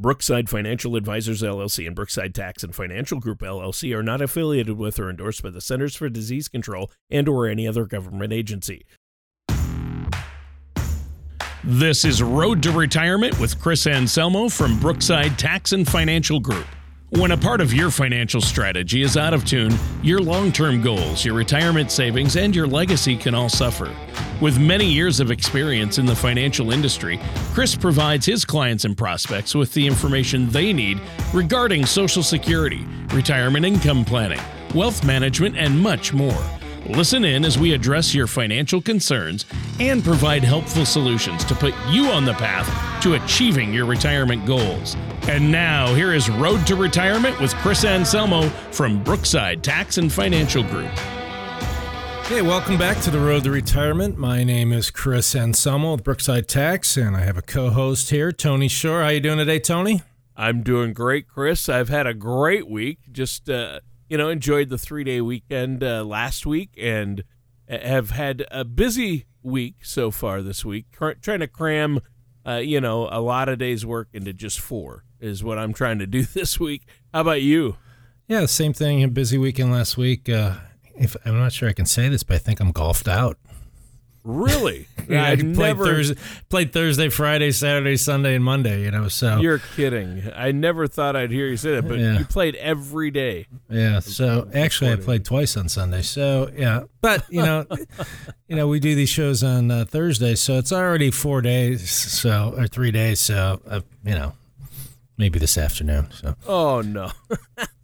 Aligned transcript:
Brookside 0.00 0.48
Financial 0.48 0.94
Advisors 0.94 1.42
LLC 1.42 1.84
and 1.84 1.96
Brookside 1.96 2.32
Tax 2.32 2.62
and 2.62 2.72
Financial 2.72 3.18
Group 3.18 3.40
LLC 3.40 3.92
are 3.96 4.02
not 4.02 4.22
affiliated 4.22 4.78
with 4.78 5.00
or 5.00 5.10
endorsed 5.10 5.42
by 5.42 5.50
the 5.50 5.60
Centers 5.60 5.96
for 5.96 6.08
Disease 6.08 6.46
Control 6.46 6.88
and 7.10 7.28
or 7.28 7.48
any 7.48 7.66
other 7.66 7.84
government 7.84 8.32
agency. 8.32 8.86
This 11.64 12.04
is 12.04 12.22
Road 12.22 12.62
to 12.62 12.70
Retirement 12.70 13.40
with 13.40 13.60
Chris 13.60 13.88
Anselmo 13.88 14.48
from 14.48 14.78
Brookside 14.78 15.36
Tax 15.36 15.72
and 15.72 15.86
Financial 15.86 16.38
Group. 16.38 16.66
When 17.10 17.30
a 17.30 17.38
part 17.38 17.62
of 17.62 17.72
your 17.72 17.90
financial 17.90 18.42
strategy 18.42 19.00
is 19.00 19.16
out 19.16 19.32
of 19.32 19.46
tune, 19.46 19.74
your 20.02 20.20
long 20.20 20.52
term 20.52 20.82
goals, 20.82 21.24
your 21.24 21.34
retirement 21.34 21.90
savings, 21.90 22.36
and 22.36 22.54
your 22.54 22.66
legacy 22.66 23.16
can 23.16 23.34
all 23.34 23.48
suffer. 23.48 23.96
With 24.42 24.60
many 24.60 24.84
years 24.84 25.18
of 25.18 25.30
experience 25.30 25.96
in 25.96 26.04
the 26.04 26.14
financial 26.14 26.70
industry, 26.70 27.18
Chris 27.54 27.74
provides 27.74 28.26
his 28.26 28.44
clients 28.44 28.84
and 28.84 28.94
prospects 28.94 29.54
with 29.54 29.72
the 29.72 29.86
information 29.86 30.50
they 30.50 30.70
need 30.70 31.00
regarding 31.32 31.86
Social 31.86 32.22
Security, 32.22 32.86
retirement 33.14 33.64
income 33.64 34.04
planning, 34.04 34.40
wealth 34.74 35.02
management, 35.02 35.56
and 35.56 35.80
much 35.80 36.12
more. 36.12 36.57
Listen 36.88 37.22
in 37.22 37.44
as 37.44 37.58
we 37.58 37.74
address 37.74 38.14
your 38.14 38.26
financial 38.26 38.80
concerns 38.80 39.44
and 39.78 40.02
provide 40.02 40.42
helpful 40.42 40.86
solutions 40.86 41.44
to 41.44 41.54
put 41.54 41.74
you 41.90 42.06
on 42.06 42.24
the 42.24 42.32
path 42.32 43.02
to 43.02 43.12
achieving 43.12 43.74
your 43.74 43.84
retirement 43.84 44.46
goals. 44.46 44.96
And 45.28 45.52
now, 45.52 45.92
here 45.92 46.14
is 46.14 46.30
Road 46.30 46.66
to 46.66 46.76
Retirement 46.76 47.38
with 47.40 47.54
Chris 47.56 47.84
Anselmo 47.84 48.48
from 48.72 49.04
Brookside 49.04 49.62
Tax 49.62 49.98
and 49.98 50.10
Financial 50.10 50.62
Group. 50.62 50.88
Hey, 52.24 52.40
welcome 52.40 52.78
back 52.78 52.98
to 53.02 53.10
the 53.10 53.20
Road 53.20 53.44
to 53.44 53.50
Retirement. 53.50 54.16
My 54.16 54.42
name 54.42 54.72
is 54.72 54.90
Chris 54.90 55.34
Anselmo 55.34 55.92
with 55.92 56.04
Brookside 56.04 56.48
Tax, 56.48 56.96
and 56.96 57.14
I 57.14 57.20
have 57.20 57.36
a 57.36 57.42
co-host 57.42 58.08
here, 58.08 58.32
Tony 58.32 58.68
Shore. 58.68 59.00
How 59.00 59.08
are 59.08 59.12
you 59.12 59.20
doing 59.20 59.36
today, 59.36 59.58
Tony? 59.58 60.00
I'm 60.34 60.62
doing 60.62 60.94
great, 60.94 61.28
Chris. 61.28 61.68
I've 61.68 61.90
had 61.90 62.06
a 62.06 62.14
great 62.14 62.66
week. 62.66 63.00
Just 63.12 63.50
uh, 63.50 63.80
you 64.08 64.16
know, 64.18 64.28
enjoyed 64.28 64.68
the 64.68 64.78
three 64.78 65.04
day 65.04 65.20
weekend 65.20 65.82
uh, 65.82 66.04
last 66.04 66.46
week 66.46 66.70
and 66.80 67.24
have 67.68 68.10
had 68.10 68.46
a 68.50 68.64
busy 68.64 69.26
week 69.42 69.84
so 69.84 70.10
far 70.10 70.42
this 70.42 70.64
week, 70.64 70.86
trying 70.90 71.40
to 71.40 71.46
cram, 71.46 72.00
uh, 72.46 72.56
you 72.56 72.80
know, 72.80 73.08
a 73.10 73.20
lot 73.20 73.48
of 73.48 73.58
days' 73.58 73.84
work 73.84 74.08
into 74.12 74.32
just 74.32 74.60
four 74.60 75.04
is 75.20 75.44
what 75.44 75.58
I'm 75.58 75.72
trying 75.72 75.98
to 75.98 76.06
do 76.06 76.22
this 76.34 76.58
week. 76.58 76.86
How 77.12 77.20
about 77.20 77.42
you? 77.42 77.76
Yeah, 78.26 78.46
same 78.46 78.72
thing. 78.72 79.02
A 79.02 79.08
busy 79.08 79.38
weekend 79.38 79.72
last 79.72 79.96
week. 79.96 80.28
Uh, 80.28 80.56
if 80.94 81.16
I'm 81.24 81.38
not 81.38 81.52
sure 81.52 81.68
I 81.68 81.72
can 81.72 81.86
say 81.86 82.08
this, 82.08 82.22
but 82.22 82.34
I 82.34 82.38
think 82.38 82.60
I'm 82.60 82.72
golfed 82.72 83.08
out. 83.08 83.38
Really? 84.24 84.88
yeah, 85.08 85.24
I 85.24 85.36
played 85.36 85.56
never... 85.56 85.84
Thursday, 85.84 86.20
played 86.48 86.72
Thursday, 86.72 87.08
Friday, 87.08 87.50
Saturday, 87.50 87.96
Sunday, 87.96 88.34
and 88.34 88.44
Monday. 88.44 88.82
You 88.82 88.90
know, 88.90 89.08
so 89.08 89.38
you're 89.38 89.60
kidding. 89.76 90.30
I 90.34 90.52
never 90.52 90.86
thought 90.86 91.16
I'd 91.16 91.30
hear 91.30 91.46
you 91.46 91.56
say 91.56 91.76
that, 91.76 91.88
but 91.88 91.98
yeah. 91.98 92.18
you 92.18 92.24
played 92.24 92.54
every 92.56 93.10
day. 93.10 93.46
Yeah. 93.70 94.00
So 94.00 94.48
actually, 94.54 94.92
I 94.92 94.96
played 94.96 95.24
twice 95.24 95.56
on 95.56 95.68
Sunday. 95.68 96.02
So 96.02 96.50
yeah, 96.54 96.84
but 97.00 97.24
you 97.30 97.42
know, 97.42 97.66
you 98.48 98.56
know, 98.56 98.68
we 98.68 98.80
do 98.80 98.94
these 98.94 99.08
shows 99.08 99.42
on 99.42 99.70
uh, 99.70 99.84
Thursday, 99.86 100.34
so 100.34 100.58
it's 100.58 100.72
already 100.72 101.10
four 101.10 101.40
days, 101.40 101.90
so 101.90 102.54
or 102.56 102.66
three 102.66 102.90
days. 102.90 103.20
So 103.20 103.60
uh, 103.66 103.80
you 104.04 104.14
know, 104.14 104.34
maybe 105.16 105.38
this 105.38 105.56
afternoon. 105.56 106.10
So. 106.12 106.34
Oh 106.46 106.80
no. 106.80 107.10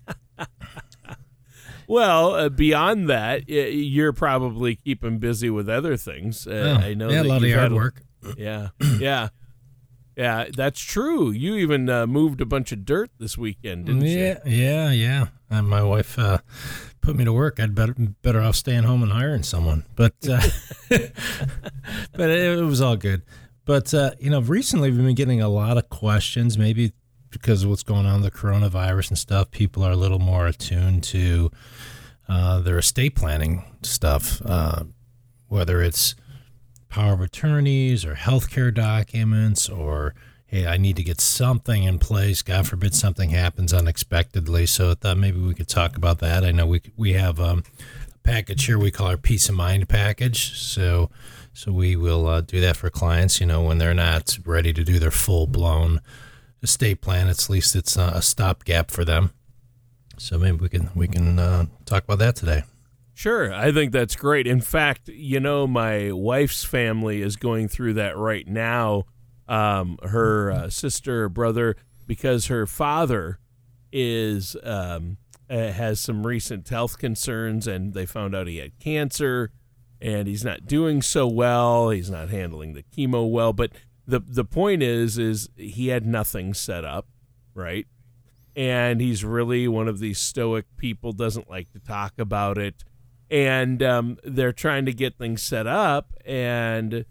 Well, 1.87 2.35
uh, 2.35 2.49
beyond 2.49 3.09
that, 3.09 3.49
you're 3.49 4.13
probably 4.13 4.77
keeping 4.77 5.19
busy 5.19 5.51
with 5.51 5.69
other 5.69 5.97
things. 5.97 6.47
Uh, 6.47 6.79
oh, 6.81 6.87
I 6.87 6.95
know. 6.95 7.11
Yeah, 7.11 7.23
a 7.23 7.25
lot 7.25 7.43
of 7.43 7.49
yard 7.49 7.73
work. 7.73 8.03
Yeah, 8.37 8.69
yeah, 8.99 9.29
yeah. 10.17 10.47
That's 10.55 10.81
true. 10.81 11.31
You 11.31 11.57
even 11.57 11.89
uh, 11.89 12.07
moved 12.07 12.41
a 12.41 12.47
bunch 12.47 12.73
of 12.73 12.85
dirt 12.85 13.11
this 13.19 13.37
weekend, 13.37 13.87
didn't 13.87 14.03
yeah, 14.03 14.11
you? 14.11 14.19
Yeah, 14.19 14.41
yeah, 14.45 14.91
yeah. 14.91 15.27
And 15.51 15.69
my 15.69 15.83
wife 15.83 16.19
uh, 16.19 16.39
put 17.01 17.17
me 17.17 17.25
to 17.25 17.33
work. 17.33 17.61
I'd 17.61 17.75
better 17.75 17.95
better 18.23 18.41
off 18.41 18.57
staying 18.57 18.85
home 18.85 19.03
and 19.03 19.13
hiring 19.13 19.43
someone. 19.43 19.85
But 19.95 20.15
uh, 20.29 20.41
but 20.89 22.31
it, 22.31 22.59
it, 22.59 22.65
was 22.65 22.81
all 22.81 22.97
good. 22.97 23.23
But 23.65 23.93
uh, 23.95 24.13
you 24.19 24.31
know, 24.31 24.41
recently 24.41 24.91
we've 24.91 25.05
been 25.05 25.15
getting 25.15 25.41
a 25.41 25.49
lot 25.49 25.77
of 25.77 25.89
questions. 25.91 26.59
Maybe 26.59 26.93
because 27.35 27.65
of 27.65 27.71
what's 27.71 27.83
going 27.83 28.07
on 28.07 28.23
the 28.23 28.31
coronavirus 28.31 29.11
and 29.11 29.19
stuff, 29.19 29.51
people 29.51 29.83
are 29.83 29.93
a 29.93 29.97
little 29.97 30.19
more 30.19 30.47
attuned 30.47 31.05
to 31.05 31.51
uh, 32.29 32.61
their 32.61 32.79
estate 32.79 33.15
planning 33.15 33.65
stuff, 33.83 34.41
uh, 34.47 34.85
whether 35.49 35.83
it's 35.83 36.15
power 36.89 37.13
of 37.13 37.21
attorneys 37.21 38.05
or 38.05 38.15
healthcare 38.15 38.73
documents 38.73 39.69
or 39.69 40.15
hey, 40.47 40.67
I 40.67 40.77
need 40.77 40.95
to 40.97 41.03
get 41.03 41.21
something 41.21 41.83
in 41.83 41.99
place. 41.99 42.41
God 42.41 42.69
forbid 42.69 42.95
something 42.95 43.31
happens 43.31 43.73
unexpectedly. 43.73 44.67
So 44.67 44.93
I 44.93 44.95
thought 44.95 45.19
maybe 45.19 45.41
we 45.41 45.55
could 45.55 45.67
talk 45.67 45.97
about 45.97 46.21
that. 46.21 46.45
I 46.45 46.53
know 46.53 46.67
we 46.67 46.81
we 46.97 47.15
have 47.15 47.41
um, 47.41 47.65
a 48.15 48.19
package 48.19 48.65
here 48.67 48.79
we 48.79 48.93
call 48.93 49.09
our 49.09 49.17
peace 49.17 49.49
of 49.49 49.57
mind 49.57 49.89
package. 49.89 50.57
So 50.57 51.11
so 51.53 51.73
we 51.73 51.97
will 51.97 52.29
uh, 52.29 52.41
do 52.41 52.61
that 52.61 52.77
for 52.77 52.89
clients. 52.91 53.41
You 53.41 53.47
know 53.47 53.63
when 53.63 53.79
they're 53.79 53.95
not 53.95 54.39
ready 54.45 54.73
to 54.73 54.85
do 54.85 55.01
their 55.01 55.11
full 55.11 55.49
blown 55.49 56.01
estate 56.65 57.01
plan. 57.01 57.29
At 57.29 57.49
least 57.49 57.77
it's 57.77 57.97
a 57.97 58.21
stopgap 58.21 58.91
for 58.91 59.05
them. 59.05 59.33
So 60.19 60.39
maybe 60.39 60.59
we 60.59 60.69
can 60.69 60.91
we 60.95 61.09
can 61.09 61.39
uh, 61.39 61.67
talk 61.85 62.05
about 62.05 62.19
that 62.19 62.37
today. 62.37 62.65
Sure, 63.15 63.53
I 63.53 63.71
think 63.71 63.93
that's 63.93 64.17
great. 64.17 64.47
In 64.47 64.61
fact, 64.61 65.09
you 65.09 65.39
know, 65.39 65.67
my 65.67 66.11
wife's 66.11 66.65
family 66.65 67.23
is 67.23 67.37
going 67.37 67.69
through 67.69 67.95
that 67.95 68.17
right 68.17 68.47
now. 68.47 69.05
Um, 69.47 69.99
her 70.03 70.51
uh, 70.51 70.71
sister, 70.71 71.29
brother, 71.29 71.77
because 72.07 72.47
her 72.47 72.67
father 72.67 73.39
is 73.93 74.57
um, 74.65 75.19
uh, 75.49 75.71
has 75.71 76.01
some 76.01 76.27
recent 76.27 76.69
health 76.69 76.99
concerns, 76.99 77.67
and 77.67 77.95
they 77.95 78.07
found 78.07 78.35
out 78.35 78.49
he 78.49 78.59
had 78.59 78.79
cancer, 78.81 79.53
and 80.01 80.27
he's 80.27 80.45
not 80.45 80.67
doing 80.67 81.03
so 81.03 81.27
well. 81.29 81.91
He's 81.91 82.11
not 82.11 82.31
handling 82.31 82.73
the 82.73 82.83
chemo 82.83 83.31
well, 83.31 83.53
but 83.53 83.71
the 84.07 84.21
the 84.21 84.45
point 84.45 84.83
is 84.83 85.19
is 85.19 85.49
he 85.57 85.89
had 85.89 86.07
nothing 86.07 86.55
set 86.55 86.85
up, 86.85 87.07
right? 87.55 87.87
And 88.57 89.01
he's 89.01 89.25
really 89.25 89.67
one 89.67 89.89
of 89.89 89.99
these 89.99 90.19
stoic 90.19 90.67
people, 90.77 91.13
doesn't 91.13 91.51
like 91.51 91.73
to 91.73 91.81
talk 91.81 92.13
about 92.19 92.57
it. 92.57 92.85
And 93.31 93.83
um, 93.83 94.19
they're 94.23 94.53
trying 94.53 94.87
to 94.87 94.93
get 94.93 95.19
things 95.19 95.43
set 95.43 95.67
up. 95.67 96.13
And 96.25 97.05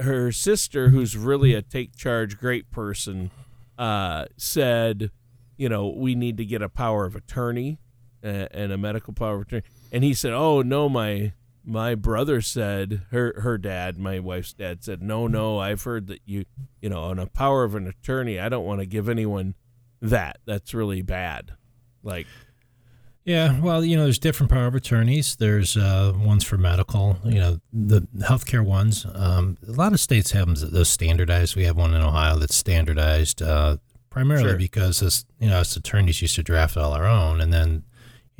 her 0.00 0.32
sister, 0.32 0.88
who's 0.88 1.16
really 1.16 1.54
a 1.54 1.60
take 1.60 1.96
charge 1.96 2.38
great 2.38 2.70
person, 2.70 3.30
uh, 3.78 4.26
said, 4.36 5.10
you 5.58 5.68
know, 5.68 5.88
we 5.88 6.14
need 6.14 6.38
to 6.38 6.44
get 6.46 6.62
a 6.62 6.68
power 6.68 7.04
of 7.04 7.14
attorney 7.14 7.78
and 8.22 8.72
a 8.72 8.78
medical 8.78 9.12
power 9.12 9.36
of 9.36 9.42
attorney. 9.42 9.62
And 9.92 10.04
he 10.04 10.14
said, 10.14 10.32
oh, 10.32 10.62
no, 10.62 10.88
my 10.88 11.32
my 11.64 11.94
brother 11.94 12.40
said 12.40 13.02
her 13.10 13.34
her 13.42 13.58
dad 13.58 13.98
my 13.98 14.18
wife's 14.18 14.54
dad 14.54 14.82
said 14.82 15.02
no 15.02 15.26
no 15.26 15.58
i've 15.58 15.82
heard 15.82 16.06
that 16.06 16.20
you 16.24 16.44
you 16.80 16.88
know 16.88 17.02
on 17.02 17.18
a 17.18 17.26
power 17.26 17.64
of 17.64 17.74
an 17.74 17.86
attorney 17.86 18.38
i 18.38 18.48
don't 18.48 18.64
want 18.64 18.80
to 18.80 18.86
give 18.86 19.08
anyone 19.08 19.54
that. 20.02 20.38
That's 20.46 20.74
really 20.74 21.02
bad. 21.02 21.52
Like 22.02 22.26
yeah 23.26 23.60
well 23.60 23.84
you 23.84 23.98
know 23.98 24.04
there's 24.04 24.18
different 24.18 24.50
power 24.50 24.66
of 24.66 24.74
attorneys. 24.74 25.36
There's 25.36 25.76
uh, 25.76 26.14
ones 26.16 26.44
for 26.44 26.56
medical 26.56 27.18
you 27.24 27.38
know 27.38 27.60
the 27.72 28.00
healthcare 28.18 28.64
ones. 28.64 29.06
Um, 29.14 29.58
a 29.68 29.72
lot 29.72 29.92
of 29.92 30.00
states 30.00 30.30
have 30.30 30.46
them 30.46 30.70
those 30.72 30.88
standardized. 30.88 31.56
We 31.56 31.64
have 31.64 31.76
one 31.76 31.94
in 31.94 32.00
ohio 32.00 32.38
that's 32.38 32.54
standardized 32.54 33.42
uh, 33.42 33.76
primarily 34.08 34.50
sure. 34.50 34.56
because 34.56 35.02
as 35.02 35.26
you 35.38 35.50
know 35.50 35.58
as 35.58 35.76
attorneys 35.76 36.22
used 36.22 36.36
to 36.36 36.42
draft 36.42 36.76
all 36.76 36.92
our 36.92 37.06
own 37.06 37.40
and 37.40 37.52
then 37.52 37.84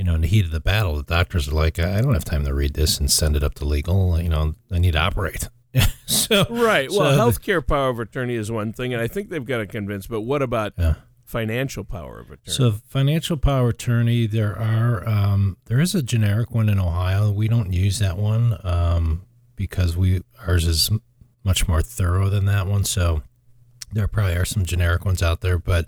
you 0.00 0.04
know, 0.04 0.14
in 0.14 0.22
the 0.22 0.28
heat 0.28 0.46
of 0.46 0.50
the 0.50 0.60
battle, 0.60 0.96
the 0.96 1.02
doctors 1.02 1.46
are 1.46 1.54
like, 1.54 1.78
I 1.78 2.00
don't 2.00 2.14
have 2.14 2.24
time 2.24 2.46
to 2.46 2.54
read 2.54 2.72
this 2.72 2.98
and 2.98 3.10
send 3.10 3.36
it 3.36 3.44
up 3.44 3.52
to 3.56 3.66
legal. 3.66 4.18
You 4.18 4.30
know, 4.30 4.54
I 4.72 4.78
need 4.78 4.92
to 4.92 4.98
operate. 4.98 5.46
so 6.06 6.46
right. 6.48 6.90
Well, 6.90 7.12
so 7.12 7.18
healthcare 7.18 7.56
the, 7.56 7.66
power 7.66 7.90
of 7.90 8.00
attorney 8.00 8.34
is 8.34 8.50
one 8.50 8.72
thing, 8.72 8.94
and 8.94 9.02
I 9.02 9.08
think 9.08 9.28
they've 9.28 9.44
got 9.44 9.58
to 9.58 9.66
convince. 9.66 10.06
But 10.06 10.22
what 10.22 10.40
about 10.40 10.72
yeah. 10.78 10.94
financial 11.26 11.84
power 11.84 12.18
of 12.18 12.30
attorney? 12.30 12.40
So 12.46 12.72
financial 12.88 13.36
power 13.36 13.68
of 13.68 13.74
attorney, 13.74 14.26
there 14.26 14.58
are 14.58 15.06
um, 15.06 15.58
there 15.66 15.80
is 15.80 15.94
a 15.94 16.02
generic 16.02 16.50
one 16.50 16.70
in 16.70 16.80
Ohio. 16.80 17.30
We 17.30 17.46
don't 17.46 17.70
use 17.70 17.98
that 17.98 18.16
one 18.16 18.56
um, 18.64 19.26
because 19.54 19.98
we 19.98 20.22
ours 20.46 20.66
is 20.66 20.90
much 21.44 21.68
more 21.68 21.82
thorough 21.82 22.30
than 22.30 22.46
that 22.46 22.66
one. 22.66 22.84
So 22.84 23.22
there 23.92 24.08
probably 24.08 24.36
are 24.36 24.46
some 24.46 24.64
generic 24.64 25.04
ones 25.04 25.22
out 25.22 25.42
there, 25.42 25.58
but 25.58 25.84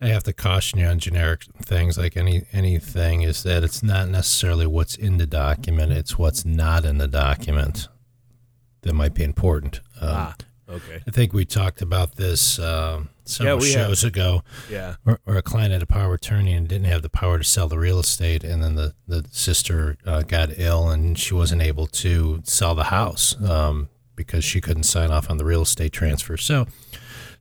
I 0.00 0.08
have 0.08 0.24
to 0.24 0.32
caution 0.32 0.78
you 0.78 0.86
on 0.86 0.98
generic 0.98 1.44
things 1.62 1.96
like 1.96 2.16
any 2.16 2.42
anything 2.52 3.22
is 3.22 3.42
that 3.44 3.64
it's 3.64 3.82
not 3.82 4.08
necessarily 4.08 4.66
what's 4.66 4.94
in 4.94 5.16
the 5.16 5.26
document; 5.26 5.92
it's 5.92 6.18
what's 6.18 6.44
not 6.44 6.84
in 6.84 6.98
the 6.98 7.08
document 7.08 7.88
that 8.82 8.92
might 8.92 9.14
be 9.14 9.24
important. 9.24 9.80
Um, 10.00 10.10
ah, 10.10 10.36
okay. 10.68 11.02
I 11.06 11.10
think 11.10 11.32
we 11.32 11.44
talked 11.46 11.80
about 11.80 12.16
this 12.16 12.58
uh, 12.58 13.04
several 13.24 13.64
yeah, 13.64 13.72
shows 13.72 14.02
have. 14.02 14.12
ago. 14.12 14.42
Yeah. 14.70 14.96
Where, 15.04 15.18
where, 15.24 15.38
a 15.38 15.42
client 15.42 15.72
had 15.72 15.82
a 15.82 15.86
power 15.86 16.14
attorney 16.14 16.52
and 16.52 16.68
didn't 16.68 16.86
have 16.86 17.02
the 17.02 17.08
power 17.08 17.38
to 17.38 17.44
sell 17.44 17.66
the 17.66 17.78
real 17.78 17.98
estate, 17.98 18.44
and 18.44 18.62
then 18.62 18.74
the 18.74 18.94
the 19.08 19.24
sister 19.30 19.96
uh, 20.04 20.22
got 20.22 20.50
ill 20.58 20.90
and 20.90 21.18
she 21.18 21.32
wasn't 21.32 21.62
able 21.62 21.86
to 21.86 22.40
sell 22.44 22.74
the 22.74 22.84
house 22.84 23.34
um, 23.42 23.88
because 24.14 24.44
she 24.44 24.60
couldn't 24.60 24.84
sign 24.84 25.10
off 25.10 25.30
on 25.30 25.38
the 25.38 25.44
real 25.44 25.62
estate 25.62 25.92
transfer. 25.92 26.36
So 26.36 26.66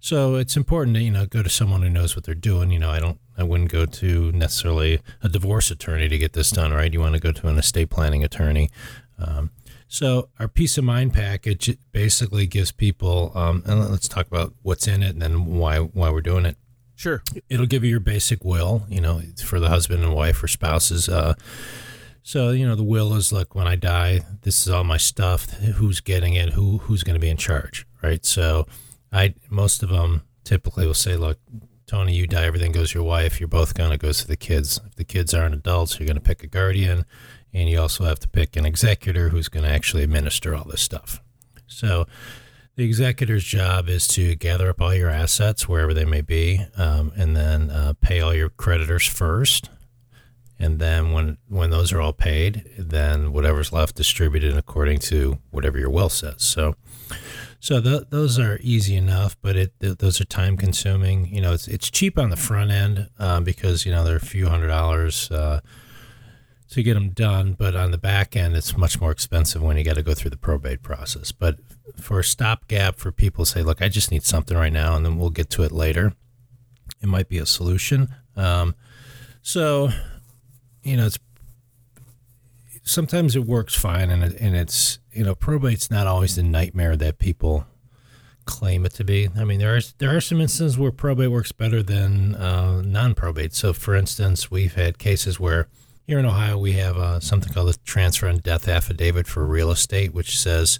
So 0.06 0.36
it's 0.36 0.56
important 0.56 0.96
to 0.98 1.02
you 1.02 1.10
know 1.10 1.26
go 1.26 1.42
to 1.42 1.50
someone 1.50 1.82
who 1.82 1.90
knows 1.90 2.16
what 2.16 2.26
they're 2.26 2.36
doing. 2.36 2.70
You 2.70 2.78
know, 2.78 2.92
I 2.92 3.00
don't, 3.00 3.20
I 3.40 3.42
wouldn't 3.42 3.72
go 3.72 3.88
to 3.88 4.32
necessarily 4.34 5.02
a 5.24 5.30
divorce 5.30 5.72
attorney 5.72 6.08
to 6.08 6.18
get 6.20 6.34
this 6.34 6.52
done, 6.52 6.72
right? 6.72 6.94
You 6.94 7.00
want 7.00 7.16
to 7.16 7.20
go 7.20 7.32
to 7.32 7.48
an 7.48 7.58
estate 7.58 7.90
planning 7.90 8.24
attorney. 8.24 8.70
Um, 9.18 9.50
so 9.88 10.30
our 10.38 10.48
peace 10.48 10.78
of 10.78 10.84
mind 10.84 11.16
package 11.16 11.76
basically 11.92 12.46
gives 12.46 12.72
people, 12.72 13.32
um, 13.34 13.64
and 13.66 13.90
let's 13.90 14.08
talk 14.08 14.28
about 14.28 14.54
what's 14.62 14.88
in 14.88 15.02
it 15.02 15.14
and 15.14 15.24
then 15.24 15.48
why 15.48 15.80
why 15.80 16.12
we're 16.12 16.22
doing 16.22 16.46
it. 16.46 16.58
Sure. 16.96 17.24
It'll 17.50 17.66
give 17.66 17.84
you 17.84 17.90
your 17.90 18.00
basic 18.00 18.46
will, 18.46 18.84
you 18.88 19.02
know, 19.02 19.24
for 19.44 19.60
the 19.60 19.70
husband 19.70 20.04
and 20.04 20.14
wife 20.14 20.44
or 20.44 20.48
spouses. 20.48 21.10
Uh, 21.10 21.34
so 22.22 22.52
you 22.52 22.68
know, 22.68 22.76
the 22.76 22.84
will 22.84 23.16
is 23.16 23.34
like 23.34 23.56
when 23.56 23.66
I 23.66 23.76
die, 23.76 24.22
this 24.44 24.68
is 24.68 24.70
all 24.72 24.84
my 24.84 24.98
stuff. 24.98 25.50
Who's 25.54 26.00
getting 26.00 26.36
it? 26.36 26.54
Who 26.54 26.78
who's 26.78 27.02
going 27.02 27.16
to 27.16 27.20
be 27.20 27.30
in 27.30 27.38
charge, 27.38 27.88
right? 28.04 28.24
So, 28.24 28.68
I 29.12 29.36
most 29.50 29.84
of 29.84 29.90
them 29.90 30.24
typically 30.44 30.86
will 30.86 30.94
say, 30.94 31.16
look, 31.16 31.40
Tony, 31.88 32.14
you 32.14 32.28
die, 32.28 32.46
everything 32.46 32.72
goes 32.72 32.94
your 32.94 33.04
wife. 33.04 33.40
You're 33.40 33.48
both 33.48 33.74
going 33.74 33.92
to 33.92 33.98
go 33.98 34.12
to 34.12 34.28
the 34.28 34.36
kids. 34.36 34.80
If 34.86 34.96
the 34.96 35.04
kids 35.04 35.34
aren't 35.34 35.56
adults, 35.56 36.00
you're 36.00 36.08
going 36.08 36.16
to 36.16 36.22
pick 36.22 36.44
a 36.44 36.48
guardian, 36.48 37.06
and 37.54 37.70
you 37.70 37.80
also 37.80 38.06
have 38.06 38.20
to 38.20 38.28
pick 38.28 38.56
an 38.56 38.66
executor 38.66 39.30
who's 39.30 39.50
going 39.50 39.66
to 39.66 39.72
actually 39.72 40.04
administer 40.04 40.56
all 40.56 40.66
this 40.66 40.82
stuff. 40.82 41.22
So, 41.68 42.08
the 42.76 42.84
executor's 42.84 43.46
job 43.46 43.88
is 43.88 44.06
to 44.10 44.36
gather 44.36 44.70
up 44.70 44.82
all 44.82 44.94
your 44.94 45.10
assets 45.10 45.66
wherever 45.66 45.94
they 45.94 46.04
may 46.04 46.20
be, 46.20 46.66
um, 46.76 47.14
and 47.16 47.36
then 47.36 47.70
uh, 47.70 47.94
pay 48.02 48.20
all 48.20 48.34
your 48.34 48.50
creditors 48.50 49.08
first 49.08 49.70
and 50.58 50.80
then 50.80 51.12
when 51.12 51.38
when 51.48 51.70
those 51.70 51.92
are 51.92 52.00
all 52.00 52.14
paid, 52.14 52.66
then 52.78 53.34
whatever's 53.34 53.74
left 53.74 53.96
distributed 53.96 54.56
according 54.56 55.00
to 55.00 55.40
whatever 55.52 55.78
your 55.78 55.90
will 55.90 56.10
says. 56.10 56.44
So, 56.44 56.76
so 57.66 57.82
th- 57.82 58.04
those 58.12 58.38
are 58.38 58.60
easy 58.62 58.96
enough, 58.96 59.36
but 59.42 59.56
it 59.56 59.74
th- 59.80 59.98
those 59.98 60.22
are 60.22 60.26
time 60.26 60.56
consuming. 60.56 61.34
You 61.34 61.42
know, 61.42 61.52
it's 61.52 61.68
it's 61.68 61.90
cheap 61.90 62.20
on 62.20 62.30
the 62.30 62.36
front 62.36 62.70
end 62.70 63.10
um, 63.18 63.44
because 63.44 63.88
you 63.88 63.92
know 63.92 64.04
they're 64.04 64.18
a 64.18 64.20
few 64.20 64.50
hundred 64.50 64.68
dollars. 64.68 65.32
Uh, 65.32 65.62
to 66.70 66.84
get 66.84 66.94
them 66.94 67.10
done, 67.10 67.54
but 67.54 67.76
on 67.76 67.90
the 67.90 67.98
back 67.98 68.36
end, 68.36 68.56
it's 68.56 68.78
much 68.78 69.02
more 69.02 69.10
expensive 69.10 69.64
when 69.64 69.78
you 69.78 69.84
got 69.84 69.96
to 69.96 70.04
go 70.04 70.14
through 70.14 70.30
the 70.30 70.38
probate 70.38 70.84
process. 70.84 71.32
But 71.32 71.58
for 72.00 72.20
a 72.20 72.24
stopgap, 72.24 72.98
for 72.98 73.12
people 73.12 73.46
say, 73.46 73.64
"Look, 73.64 73.82
I 73.82 73.90
just 73.90 74.12
need 74.12 74.22
something 74.24 74.56
right 74.56 74.74
now," 74.74 74.96
and 74.96 75.04
then 75.04 75.18
we'll 75.18 75.32
get 75.32 75.50
to 75.52 75.64
it 75.64 75.72
later, 75.72 76.14
it 77.02 77.08
might 77.08 77.30
be 77.30 77.40
a 77.40 77.48
solution. 77.48 78.10
Um, 78.36 78.76
so 79.42 79.90
you 80.84 80.98
know, 80.98 81.08
it's 81.08 81.18
sometimes 82.86 83.36
it 83.36 83.46
works 83.46 83.76
fine, 83.76 84.10
and 84.10 84.24
it, 84.24 84.40
and 84.40 84.56
it's 84.56 85.00
you 85.12 85.26
know, 85.26 85.36
probate's 85.36 85.92
not 85.92 86.08
always 86.08 86.36
the 86.36 86.44
nightmare 86.44 86.96
that 86.96 87.20
people 87.20 87.66
claim 88.46 88.86
it 88.86 88.94
to 88.94 89.04
be. 89.04 89.28
I 89.36 89.44
mean, 89.44 89.60
there 89.60 89.76
are 89.76 89.82
there 89.98 90.16
are 90.16 90.22
some 90.22 90.40
instances 90.40 90.78
where 90.78 90.92
probate 90.92 91.32
works 91.32 91.52
better 91.52 91.84
than 91.84 92.36
uh, 92.36 92.82
non-probate. 92.82 93.54
So, 93.54 93.74
for 93.74 93.96
instance, 93.96 94.50
we've 94.50 94.76
had 94.76 94.98
cases 94.98 95.40
where 95.40 95.68
here 96.08 96.20
in 96.20 96.26
Ohio 96.26 96.58
we 96.58 96.74
have 96.74 96.98
uh, 96.98 97.20
something 97.20 97.52
called 97.52 97.70
the 97.70 97.78
transfer 97.84 98.28
on 98.30 98.38
death 98.38 98.68
affidavit 98.68 99.28
for 99.28 99.46
real 99.46 99.72
estate, 99.72 100.14
which 100.14 100.40
says. 100.40 100.80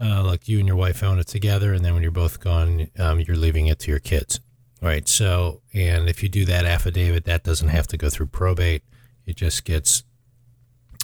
Uh, 0.00 0.22
like 0.22 0.46
you 0.46 0.60
and 0.60 0.68
your 0.68 0.76
wife 0.76 1.02
own 1.02 1.18
it 1.18 1.26
together, 1.26 1.72
and 1.72 1.84
then 1.84 1.92
when 1.92 2.04
you're 2.04 2.12
both 2.12 2.38
gone, 2.38 2.86
um, 3.00 3.18
you're 3.18 3.34
leaving 3.34 3.66
it 3.66 3.80
to 3.80 3.90
your 3.90 3.98
kids. 3.98 4.38
Right. 4.80 5.08
So, 5.08 5.60
and 5.74 6.08
if 6.08 6.22
you 6.22 6.28
do 6.28 6.44
that 6.44 6.64
affidavit, 6.64 7.24
that 7.24 7.42
doesn't 7.42 7.66
have 7.66 7.88
to 7.88 7.96
go 7.96 8.08
through 8.08 8.26
probate. 8.26 8.84
It 9.26 9.34
just 9.34 9.64
gets 9.64 10.04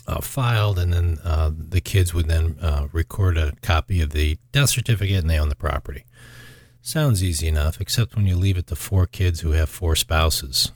uh, 0.07 0.21
filed, 0.21 0.79
and 0.79 0.93
then 0.93 1.19
uh, 1.25 1.51
the 1.57 1.81
kids 1.81 2.13
would 2.15 2.29
then 2.29 2.57
uh, 2.61 2.89
record 2.93 3.37
a 3.39 3.53
copy 3.63 4.01
of 4.01 4.11
the 4.11 4.39
death 4.53 4.71
certificate, 4.71 5.17
and 5.21 5.31
they 5.31 5.39
own 5.39 5.49
the 5.49 5.55
property. 5.57 6.05
Sounds 6.83 7.25
easy 7.25 7.49
enough, 7.49 7.81
except 7.81 8.15
when 8.15 8.27
you 8.27 8.37
leave 8.37 8.59
it 8.59 8.67
to 8.67 8.77
four 8.77 9.07
kids 9.07 9.41
who 9.41 9.53
have 9.53 9.69
four 9.71 9.97
spouses, 9.97 10.71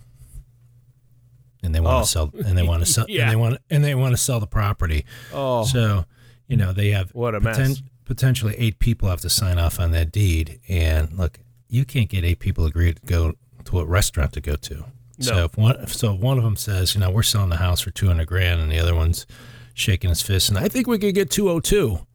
and 1.62 1.74
they 1.74 1.80
want 1.80 1.96
Oh. 1.98 2.00
to 2.02 2.06
sell, 2.08 2.32
and 2.46 2.56
they 2.56 2.62
want 2.62 2.84
to 2.84 2.90
sell, 2.90 3.06
Yeah. 3.08 3.22
and 3.24 3.30
they 3.32 3.36
want, 3.36 3.58
and 3.68 3.84
they 3.84 3.94
want 3.94 4.12
to 4.14 4.16
sell 4.16 4.40
the 4.40 4.46
property. 4.46 5.04
Oh, 5.32 5.64
So, 5.64 6.04
you 6.46 6.56
know, 6.56 6.72
they 6.72 6.90
have 6.92 7.10
what 7.10 7.34
a 7.34 7.40
poten- 7.40 7.68
mess. 7.68 7.82
potentially 8.04 8.54
eight 8.56 8.78
people 8.78 9.08
have 9.10 9.20
to 9.20 9.28
sign 9.30 9.58
off 9.58 9.78
on 9.78 9.90
that 9.90 10.10
deed. 10.12 10.60
And 10.68 11.12
look, 11.18 11.40
you 11.68 11.84
can't 11.84 12.08
get 12.08 12.24
eight 12.24 12.38
people 12.38 12.64
agreed 12.64 12.96
to 12.96 13.02
go 13.06 13.34
to 13.64 13.80
a 13.80 13.84
restaurant 13.84 14.32
to 14.32 14.40
go 14.40 14.56
to. 14.56 14.84
So 15.20 15.44
if 15.44 15.56
one, 15.56 15.86
so 15.88 16.14
if 16.14 16.20
one 16.20 16.38
of 16.38 16.44
them 16.44 16.56
says, 16.56 16.94
you 16.94 17.00
know, 17.00 17.10
we're 17.10 17.22
selling 17.22 17.50
the 17.50 17.56
house 17.56 17.80
for 17.80 17.90
two 17.90 18.06
hundred 18.06 18.28
grand, 18.28 18.60
and 18.60 18.70
the 18.70 18.78
other 18.78 18.94
one's 18.94 19.26
shaking 19.74 20.10
his 20.10 20.22
fist, 20.22 20.48
and 20.48 20.58
I 20.58 20.68
think 20.68 20.86
we 20.86 20.98
could 20.98 21.14
get 21.14 21.30
two 21.30 21.48
hundred 21.48 21.64
two, 21.64 22.06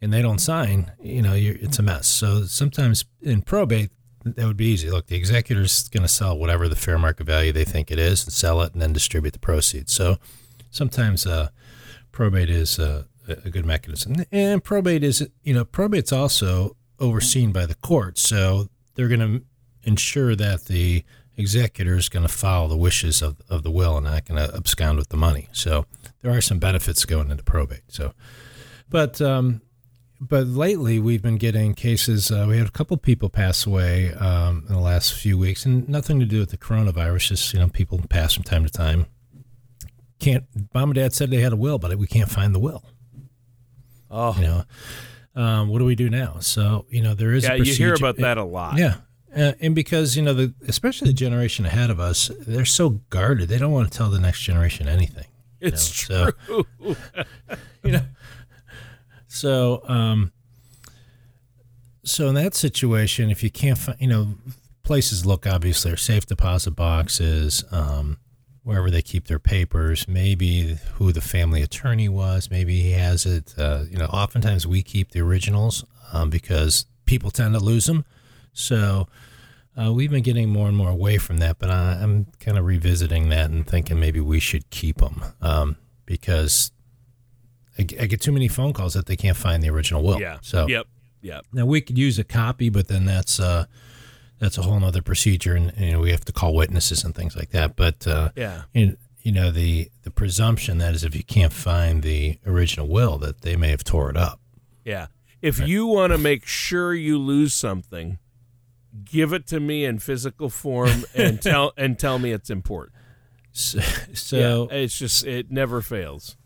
and 0.00 0.12
they 0.12 0.22
don't 0.22 0.40
sign, 0.40 0.92
you 1.02 1.22
know, 1.22 1.34
it's 1.34 1.78
a 1.78 1.82
mess. 1.82 2.06
So 2.06 2.44
sometimes 2.44 3.04
in 3.22 3.42
probate. 3.42 3.90
That 4.26 4.46
would 4.46 4.56
be 4.56 4.72
easy. 4.72 4.90
Look, 4.90 5.08
the 5.08 5.16
executor's 5.16 5.86
going 5.90 6.00
to 6.02 6.08
sell 6.08 6.38
whatever 6.38 6.66
the 6.66 6.76
fair 6.76 6.98
market 6.98 7.24
value 7.24 7.52
they 7.52 7.62
think 7.62 7.90
it 7.90 7.98
is 7.98 8.24
and 8.24 8.32
sell 8.32 8.62
it 8.62 8.72
and 8.72 8.80
then 8.80 8.94
distribute 8.94 9.32
the 9.34 9.38
proceeds. 9.38 9.92
So 9.92 10.16
sometimes 10.70 11.26
uh, 11.26 11.50
probate 12.10 12.48
is 12.48 12.78
uh, 12.78 13.04
a 13.28 13.32
a 13.44 13.50
good 13.50 13.66
mechanism. 13.66 14.24
And 14.32 14.64
probate 14.64 15.04
is, 15.04 15.28
you 15.42 15.52
know, 15.52 15.66
probate's 15.66 16.10
also 16.10 16.74
overseen 16.98 17.52
by 17.52 17.66
the 17.66 17.74
court. 17.74 18.16
So 18.16 18.70
they're 18.94 19.08
going 19.08 19.20
to 19.20 19.44
ensure 19.82 20.34
that 20.36 20.64
the 20.64 21.04
executor 21.36 21.96
is 21.96 22.08
going 22.08 22.26
to 22.26 22.32
follow 22.32 22.68
the 22.68 22.76
wishes 22.76 23.22
of, 23.22 23.36
of 23.48 23.62
the 23.62 23.70
will 23.70 23.96
and 23.96 24.06
not 24.06 24.24
going 24.26 24.46
to 24.46 24.54
abscond 24.56 24.98
with 24.98 25.08
the 25.08 25.16
money. 25.16 25.48
So 25.52 25.86
there 26.22 26.32
are 26.32 26.40
some 26.40 26.58
benefits 26.58 27.04
going 27.04 27.30
into 27.30 27.42
probate. 27.42 27.82
So, 27.88 28.12
but, 28.88 29.20
um, 29.20 29.62
but 30.20 30.46
lately 30.46 30.98
we've 30.98 31.22
been 31.22 31.36
getting 31.38 31.74
cases. 31.74 32.30
Uh, 32.30 32.46
we 32.48 32.58
had 32.58 32.68
a 32.68 32.70
couple 32.70 32.96
people 32.96 33.28
pass 33.28 33.66
away 33.66 34.12
um, 34.14 34.64
in 34.68 34.74
the 34.74 34.80
last 34.80 35.12
few 35.12 35.36
weeks, 35.36 35.66
and 35.66 35.88
nothing 35.88 36.18
to 36.20 36.26
do 36.26 36.38
with 36.40 36.50
the 36.50 36.56
coronavirus. 36.56 37.28
Just 37.28 37.52
you 37.52 37.60
know, 37.60 37.68
people 37.68 38.00
pass 38.08 38.32
from 38.34 38.44
time 38.44 38.64
to 38.64 38.70
time. 38.70 39.06
Can't. 40.20 40.44
Mom 40.72 40.90
and 40.90 40.94
dad 40.94 41.12
said 41.12 41.30
they 41.30 41.40
had 41.40 41.52
a 41.52 41.56
will, 41.56 41.78
but 41.78 41.96
we 41.98 42.06
can't 42.06 42.30
find 42.30 42.54
the 42.54 42.58
will 42.60 42.84
Oh, 44.10 44.34
you 44.36 44.42
know 44.42 44.64
um, 45.34 45.68
what 45.68 45.80
do 45.80 45.84
we 45.84 45.96
do 45.96 46.08
now 46.08 46.38
so 46.38 46.86
you 46.88 47.02
know 47.02 47.14
there 47.14 47.32
is 47.32 47.42
yeah, 47.42 47.54
a 47.54 47.56
you 47.56 47.74
hear 47.74 47.94
about 47.94 48.16
that 48.18 48.38
a 48.38 48.44
lot. 48.44 48.78
yeah 48.78 48.94
uh, 49.36 49.52
and 49.60 49.74
because 49.74 50.16
you 50.16 50.22
know 50.22 50.34
the 50.34 50.54
especially 50.68 51.08
the 51.08 51.14
generation 51.14 51.64
ahead 51.66 51.90
of 51.90 52.00
us 52.00 52.30
they're 52.46 52.64
so 52.64 52.90
guarded 53.10 53.48
they 53.48 53.58
don't 53.58 53.72
want 53.72 53.90
to 53.90 53.96
tell 53.96 54.10
the 54.10 54.20
next 54.20 54.42
generation 54.42 54.88
anything 54.88 55.26
it's 55.60 56.08
know, 56.08 56.30
true. 56.46 56.66
you 57.82 57.92
know 57.92 58.04
so 59.26 59.82
um 59.88 60.32
so 62.04 62.28
in 62.28 62.34
that 62.34 62.54
situation 62.54 63.30
if 63.30 63.42
you 63.42 63.50
can't 63.50 63.78
find 63.78 64.00
you 64.00 64.08
know 64.08 64.34
places 64.82 65.24
look 65.24 65.46
obviously 65.46 65.90
are 65.90 65.96
safe 65.96 66.26
deposit 66.26 66.72
boxes 66.72 67.64
um 67.70 68.18
wherever 68.62 68.90
they 68.90 69.02
keep 69.02 69.26
their 69.26 69.38
papers 69.38 70.08
maybe 70.08 70.78
who 70.94 71.12
the 71.12 71.20
family 71.20 71.62
attorney 71.62 72.08
was 72.08 72.50
maybe 72.50 72.80
he 72.80 72.92
has 72.92 73.26
it 73.26 73.54
uh, 73.58 73.84
you 73.90 73.98
know 73.98 74.06
oftentimes 74.06 74.66
we 74.66 74.82
keep 74.82 75.10
the 75.10 75.20
originals 75.20 75.84
um, 76.12 76.30
because 76.30 76.86
people 77.04 77.30
tend 77.30 77.54
to 77.54 77.60
lose 77.60 77.86
them 77.86 78.04
so 78.54 79.06
uh, 79.76 79.92
we've 79.92 80.10
been 80.10 80.22
getting 80.22 80.48
more 80.48 80.68
and 80.68 80.76
more 80.76 80.88
away 80.90 81.18
from 81.18 81.38
that, 81.38 81.58
but 81.58 81.68
I, 81.70 81.98
I'm 82.00 82.26
kind 82.40 82.56
of 82.56 82.64
revisiting 82.64 83.28
that 83.30 83.50
and 83.50 83.66
thinking 83.66 84.00
maybe 84.00 84.20
we 84.20 84.40
should 84.40 84.70
keep 84.70 84.98
them 84.98 85.22
um, 85.42 85.76
because 86.06 86.70
I 87.78 87.82
get 87.82 88.20
too 88.20 88.30
many 88.32 88.46
phone 88.48 88.72
calls 88.72 88.94
that 88.94 89.06
they 89.06 89.16
can't 89.16 89.36
find 89.36 89.62
the 89.62 89.68
original 89.70 90.02
will. 90.02 90.20
Yeah. 90.20 90.38
So 90.42 90.68
Yep. 90.68 90.86
Yep. 91.22 91.46
now 91.52 91.66
we 91.66 91.80
could 91.80 91.98
use 91.98 92.18
a 92.18 92.24
copy, 92.24 92.68
but 92.68 92.86
then 92.88 93.04
that's 93.04 93.40
uh, 93.40 93.64
that's 94.38 94.58
a 94.58 94.62
whole 94.62 94.82
other 94.84 95.02
procedure, 95.02 95.54
and 95.54 95.72
you 95.76 95.92
know 95.92 96.00
we 96.00 96.10
have 96.10 96.24
to 96.26 96.32
call 96.32 96.54
witnesses 96.54 97.02
and 97.02 97.14
things 97.14 97.34
like 97.34 97.50
that. 97.50 97.74
But 97.76 98.06
uh, 98.06 98.30
Yeah. 98.36 98.62
you, 98.72 98.96
you 99.22 99.32
know 99.32 99.50
the 99.50 99.90
the 100.02 100.10
presumption 100.10 100.78
that 100.78 100.94
is 100.94 101.02
if 101.02 101.16
you 101.16 101.24
can't 101.24 101.52
find 101.52 102.02
the 102.04 102.38
original 102.46 102.86
will, 102.86 103.18
that 103.18 103.40
they 103.40 103.56
may 103.56 103.70
have 103.70 103.82
tore 103.82 104.08
it 104.10 104.16
up. 104.16 104.38
Yeah. 104.84 105.06
If 105.42 105.58
you 105.66 105.86
want 105.86 106.12
to 106.12 106.18
make 106.18 106.46
sure 106.46 106.94
you 106.94 107.18
lose 107.18 107.52
something, 107.54 108.18
give 109.04 109.32
it 109.32 109.46
to 109.48 109.60
me 109.60 109.84
in 109.84 109.98
physical 109.98 110.50
form 110.50 111.04
and 111.14 111.40
tell 111.42 111.72
and 111.76 111.98
tell 111.98 112.18
me 112.18 112.32
it's 112.32 112.50
important. 112.50 112.94
So, 113.52 113.80
so 114.12 114.68
yeah, 114.70 114.78
it's 114.78 114.98
just 114.98 115.26
it 115.26 115.50
never 115.50 115.80
fails. 115.80 116.36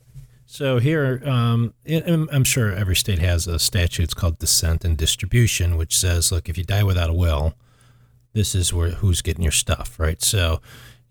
So 0.50 0.78
here, 0.78 1.20
um, 1.26 1.74
I'm 1.86 2.44
sure 2.44 2.72
every 2.72 2.96
state 2.96 3.18
has 3.18 3.46
a 3.46 3.58
statute. 3.58 4.04
It's 4.04 4.14
called 4.14 4.38
descent 4.38 4.82
and 4.82 4.96
distribution, 4.96 5.76
which 5.76 5.94
says, 5.94 6.32
look, 6.32 6.48
if 6.48 6.56
you 6.56 6.64
die 6.64 6.84
without 6.84 7.10
a 7.10 7.12
will, 7.12 7.52
this 8.32 8.54
is 8.54 8.72
where 8.72 8.92
who's 8.92 9.20
getting 9.20 9.42
your 9.42 9.52
stuff, 9.52 10.00
right? 10.00 10.22
So, 10.22 10.62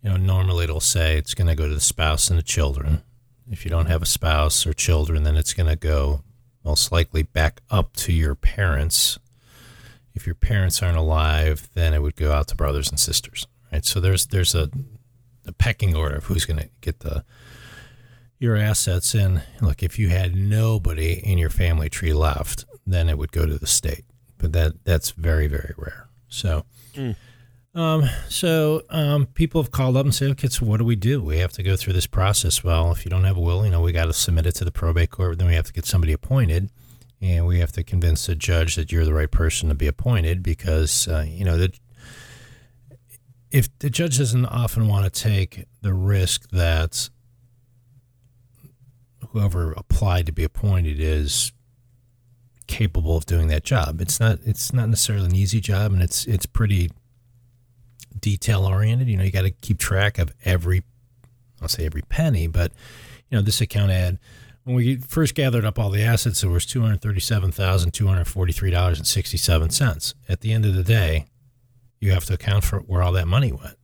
you 0.01 0.10
know, 0.10 0.17
normally 0.17 0.63
it'll 0.63 0.79
say 0.79 1.17
it's 1.17 1.36
going 1.36 1.48
to 1.48 1.53
go 1.53 1.67
to 1.67 1.74
the 1.75 1.79
spouse 1.79 2.32
and 2.32 2.39
the 2.39 2.44
children. 2.44 3.03
If 3.51 3.63
you 3.63 3.70
don't 3.70 3.86
have 3.86 4.01
a 4.01 4.08
spouse 4.08 4.65
or 4.65 4.74
children, 4.74 5.22
then 5.22 5.36
it's 5.36 5.53
going 5.53 5.70
to 5.70 5.75
go 5.75 6.24
most 6.65 6.91
likely 6.91 7.22
back 7.22 7.62
up 7.70 7.96
to 7.98 8.13
your 8.13 8.34
parents. 8.34 9.20
If 10.17 10.25
your 10.25 10.36
parents 10.36 10.83
aren't 10.83 10.97
alive, 10.97 11.69
then 11.74 11.93
it 11.93 12.01
would 12.01 12.17
go 12.17 12.31
out 12.33 12.47
to 12.50 12.55
brothers 12.55 12.89
and 12.89 13.00
sisters, 13.00 13.47
right? 13.71 13.86
So 13.86 14.01
there's 14.01 14.27
there's 14.27 14.53
a, 14.53 14.69
a 15.45 15.53
pecking 15.53 15.95
order 15.95 16.15
of 16.17 16.25
who's 16.25 16.45
going 16.45 16.59
to 16.59 16.69
get 16.81 17.00
the 17.00 17.24
your 18.39 18.57
assets 18.57 19.15
in. 19.15 19.41
Look, 19.62 19.81
if 19.81 19.97
you 19.97 20.09
had 20.09 20.36
nobody 20.36 21.13
in 21.13 21.38
your 21.38 21.50
family 21.50 21.89
tree 21.89 22.13
left, 22.13 22.65
then 22.86 23.07
it 23.09 23.17
would 23.17 23.31
go 23.31 23.45
to 23.45 23.57
the 23.57 23.67
state. 23.67 24.03
but 24.38 24.53
that 24.53 24.74
that's 24.83 25.12
very 25.12 25.47
very 25.47 25.74
rare. 25.77 26.07
So. 26.29 26.65
Um, 27.75 28.09
so 28.27 28.81
um, 28.89 29.27
people 29.27 29.62
have 29.62 29.69
called 29.69 29.97
up 29.97 30.03
and 30.03 30.15
said, 30.15 30.31
okay, 30.31 30.47
so 30.47 30.65
what 30.65 30.77
do 30.77 30.83
we 30.83 30.95
do? 30.95 31.21
We 31.21 31.38
have 31.38 31.51
to 31.53 31.62
go 31.62 31.75
through 31.75 31.93
this 31.93 32.07
process. 32.07 32.63
Well, 32.63 32.91
if 32.91 33.05
you 33.05 33.12
don't 33.12 33.24
have 33.25 33.38
a 33.38 33.39
will, 33.39 33.63
you 33.65 33.69
know, 33.69 33.81
we 33.81 33.91
got 33.91 34.05
to 34.05 34.13
submit 34.13 34.47
it 34.47 34.53
to 34.53 34.65
the 34.65 34.71
probate 34.71 35.12
court. 35.12 35.38
Then 35.38 35.45
we 35.47 35.53
have 35.53 35.67
to 35.67 35.74
get 35.74 35.86
somebody 35.86 36.12
appointed, 36.12 36.71
and 37.21 37.47
we 37.47 37.59
have 37.59 37.71
to 37.74 37.83
convince 37.83 38.25
the 38.25 38.36
judge 38.36 38.75
that 38.75 38.91
you're 38.91 39.05
the 39.05 39.13
right 39.13 39.31
person 39.31 39.69
to 39.69 39.75
be 39.75 39.88
appointed 39.88 40.43
because, 40.43 41.07
uh, 41.07 41.25
you 41.27 41.43
know, 41.43 41.57
the, 41.57 41.74
if 43.51 43.67
the 43.79 43.89
judge 43.89 44.17
doesn't 44.17 44.45
often 44.45 44.88
want 44.88 45.12
to 45.12 45.21
take 45.21 45.65
the 45.81 45.93
risk 45.93 46.50
that 46.51 47.09
whoever 49.29 49.71
applied 49.74 50.25
to 50.25 50.31
be 50.31 50.43
appointed 50.43 51.00
is 51.00 51.51
capable 52.67 53.15
of 53.15 53.25
doing 53.25 53.47
that 53.47 53.63
job. 53.63 54.01
It's 54.01 54.19
not 54.19 54.39
it's 54.45 54.74
not 54.74 54.89
necessarily 54.89 55.27
an 55.27 55.36
easy 55.36 55.62
job 55.62 55.93
and 55.93 56.01
it's 56.01 56.25
it's 56.25 56.45
pretty 56.45 56.91
detail 58.19 58.65
oriented. 58.65 59.07
You 59.07 59.17
know, 59.17 59.24
you 59.24 59.31
got 59.31 59.43
to 59.43 59.51
keep 59.51 59.79
track 59.79 60.17
of 60.17 60.33
every, 60.43 60.83
I'll 61.62 61.67
say 61.67 61.86
every 61.86 62.01
penny, 62.03 62.47
but 62.47 62.71
you 63.29 63.38
know, 63.38 63.41
this 63.41 63.62
account 63.62 63.91
had 63.91 64.19
when 64.67 64.75
we 64.75 64.97
first 64.97 65.33
gathered 65.33 65.63
up 65.63 65.79
all 65.79 65.89
the 65.89 66.03
assets, 66.03 66.43
it 66.43 66.47
was 66.47 66.65
two 66.65 66.81
hundred 66.81 67.01
thirty-seven 67.01 67.53
thousand 67.53 67.91
two 67.91 68.07
hundred 68.07 68.25
forty-three 68.25 68.69
dollars 68.69 68.97
and 68.97 69.07
sixty-seven 69.07 69.69
cents. 69.69 70.13
At 70.27 70.41
the 70.41 70.51
end 70.51 70.65
of 70.65 70.75
the 70.75 70.83
day, 70.83 71.25
you 72.01 72.12
have 72.12 72.25
to 72.25 72.33
account 72.33 72.65
for 72.65 72.79
where 72.79 73.01
all 73.01 73.13
that 73.13 73.29
money 73.29 73.53
went. 73.53 73.77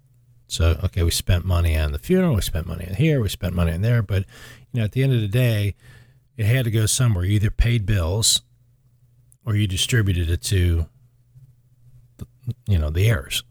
So, 0.48 0.78
okay, 0.84 1.02
we 1.02 1.12
spent 1.12 1.46
money 1.46 1.78
on 1.78 1.94
the 1.94 2.00
funeral, 2.00 2.36
we 2.36 2.42
spent 2.42 2.68
money 2.68 2.86
on 2.86 2.96
here, 2.96 3.22
we 3.22 3.30
spent 3.30 3.56
money 3.56 3.72
on 3.72 3.82
there, 3.82 4.04
but 4.04 4.26
you 4.74 4.80
know, 4.80 4.84
at 4.84 4.92
the 4.92 5.04
end 5.04 5.14
of 5.14 5.22
the 5.22 5.28
day, 5.30 5.74
it 6.36 6.46
had 6.46 6.66
to 6.66 6.72
go 6.72 6.86
somewhere. 6.86 7.24
You 7.24 7.36
either 7.36 7.50
paid 7.50 7.86
bills 7.86 8.42
or 9.46 9.56
you 9.56 9.68
distributed 9.68 10.30
it 10.30 10.42
to, 10.44 10.88
you 12.68 12.78
know, 12.78 12.90
the 12.90 13.08
heirs. 13.08 13.44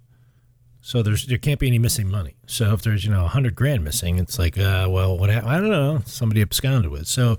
So 0.84 1.00
there's 1.02 1.26
there 1.26 1.38
can't 1.38 1.60
be 1.60 1.68
any 1.68 1.78
missing 1.78 2.10
money. 2.10 2.34
So 2.46 2.74
if 2.74 2.82
there's 2.82 3.04
you 3.04 3.12
know 3.12 3.24
a 3.24 3.28
hundred 3.28 3.54
grand 3.54 3.84
missing, 3.84 4.18
it's 4.18 4.38
like 4.38 4.58
uh, 4.58 4.88
well 4.90 5.16
what 5.16 5.30
I 5.30 5.40
don't 5.58 5.70
know 5.70 6.02
somebody 6.04 6.42
absconded 6.42 6.90
with. 6.90 7.06
So 7.06 7.38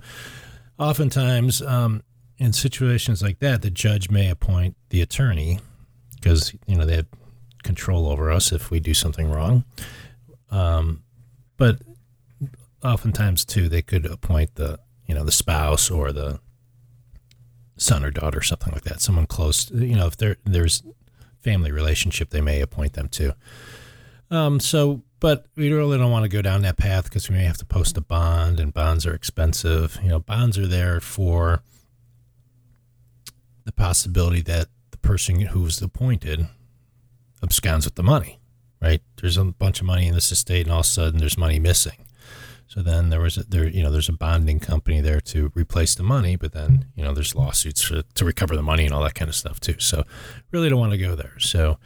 oftentimes 0.78 1.60
um, 1.60 2.02
in 2.38 2.54
situations 2.54 3.22
like 3.22 3.38
that, 3.40 3.60
the 3.60 3.70
judge 3.70 4.10
may 4.10 4.30
appoint 4.30 4.76
the 4.88 5.02
attorney 5.02 5.60
because 6.14 6.54
you 6.66 6.74
know 6.74 6.86
they 6.86 6.96
have 6.96 7.06
control 7.62 8.08
over 8.08 8.30
us 8.30 8.50
if 8.50 8.70
we 8.70 8.80
do 8.80 8.94
something 8.94 9.30
wrong. 9.30 9.64
Um, 10.50 11.02
but 11.58 11.82
oftentimes 12.82 13.44
too, 13.44 13.68
they 13.68 13.82
could 13.82 14.06
appoint 14.06 14.54
the 14.54 14.80
you 15.06 15.14
know 15.14 15.22
the 15.22 15.32
spouse 15.32 15.90
or 15.90 16.12
the 16.12 16.40
son 17.76 18.02
or 18.02 18.10
daughter, 18.10 18.40
something 18.40 18.72
like 18.72 18.84
that, 18.84 19.02
someone 19.02 19.26
close. 19.26 19.70
You 19.70 19.96
know, 19.96 20.06
if 20.06 20.16
there 20.16 20.38
there's 20.44 20.82
family 21.44 21.70
relationship 21.70 22.30
they 22.30 22.40
may 22.40 22.60
appoint 22.60 22.94
them 22.94 23.08
to. 23.08 23.36
Um, 24.30 24.58
so, 24.58 25.02
but 25.20 25.46
we 25.54 25.70
really 25.70 25.98
don't 25.98 26.10
want 26.10 26.24
to 26.24 26.28
go 26.28 26.42
down 26.42 26.62
that 26.62 26.76
path 26.76 27.04
because 27.04 27.28
we 27.28 27.36
may 27.36 27.44
have 27.44 27.58
to 27.58 27.66
post 27.66 27.96
a 27.96 28.00
bond, 28.00 28.58
and 28.58 28.72
bonds 28.72 29.06
are 29.06 29.14
expensive. 29.14 29.98
You 30.02 30.08
know, 30.08 30.18
bonds 30.18 30.58
are 30.58 30.66
there 30.66 31.00
for 31.00 31.62
the 33.64 33.72
possibility 33.72 34.40
that 34.42 34.68
the 34.90 34.98
person 34.98 35.40
who's 35.40 35.80
appointed 35.80 36.46
absconds 37.42 37.84
with 37.84 37.94
the 37.94 38.02
money, 38.02 38.40
right? 38.80 39.02
There's 39.20 39.36
a 39.36 39.44
bunch 39.44 39.80
of 39.80 39.86
money 39.86 40.08
in 40.08 40.14
this 40.14 40.32
estate, 40.32 40.66
and 40.66 40.72
all 40.72 40.80
of 40.80 40.86
a 40.86 40.88
sudden 40.88 41.20
there's 41.20 41.38
money 41.38 41.58
missing. 41.58 42.06
So 42.74 42.82
then 42.82 43.10
there 43.10 43.20
was 43.20 43.36
a, 43.36 43.44
there 43.44 43.68
you 43.68 43.84
know 43.84 43.90
there's 43.92 44.08
a 44.08 44.12
bonding 44.12 44.58
company 44.58 45.00
there 45.00 45.20
to 45.20 45.52
replace 45.54 45.94
the 45.94 46.02
money, 46.02 46.34
but 46.34 46.50
then 46.50 46.86
you 46.96 47.04
know 47.04 47.14
there's 47.14 47.32
lawsuits 47.32 47.82
for, 47.82 48.02
to 48.02 48.24
recover 48.24 48.56
the 48.56 48.64
money 48.64 48.84
and 48.84 48.92
all 48.92 49.04
that 49.04 49.14
kind 49.14 49.28
of 49.28 49.36
stuff 49.36 49.60
too. 49.60 49.76
So 49.78 50.02
really 50.50 50.68
don't 50.68 50.80
want 50.80 50.90
to 50.90 50.98
go 50.98 51.14
there. 51.14 51.38
So 51.38 51.78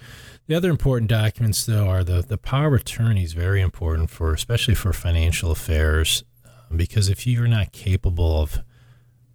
the 0.46 0.54
other 0.54 0.70
important 0.70 1.10
documents 1.10 1.66
though 1.66 1.88
are 1.88 2.02
the 2.02 2.22
the 2.22 2.38
power 2.38 2.68
of 2.68 2.80
attorney 2.80 3.22
is 3.22 3.34
very 3.34 3.60
important 3.60 4.08
for 4.08 4.32
especially 4.32 4.74
for 4.74 4.94
financial 4.94 5.50
affairs 5.50 6.24
um, 6.46 6.78
because 6.78 7.10
if 7.10 7.26
you're 7.26 7.46
not 7.46 7.72
capable 7.72 8.40
of 8.40 8.60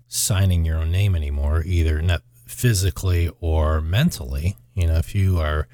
signing 0.08 0.66
your 0.66 0.78
own 0.78 0.92
name 0.92 1.16
anymore, 1.16 1.62
either 1.68 2.02
not 2.02 2.24
physically 2.48 3.30
or 3.42 3.80
mentally, 3.80 4.58
you 4.74 4.88
know 4.88 4.96
if 4.96 5.14
you 5.14 5.38
are 5.38 5.68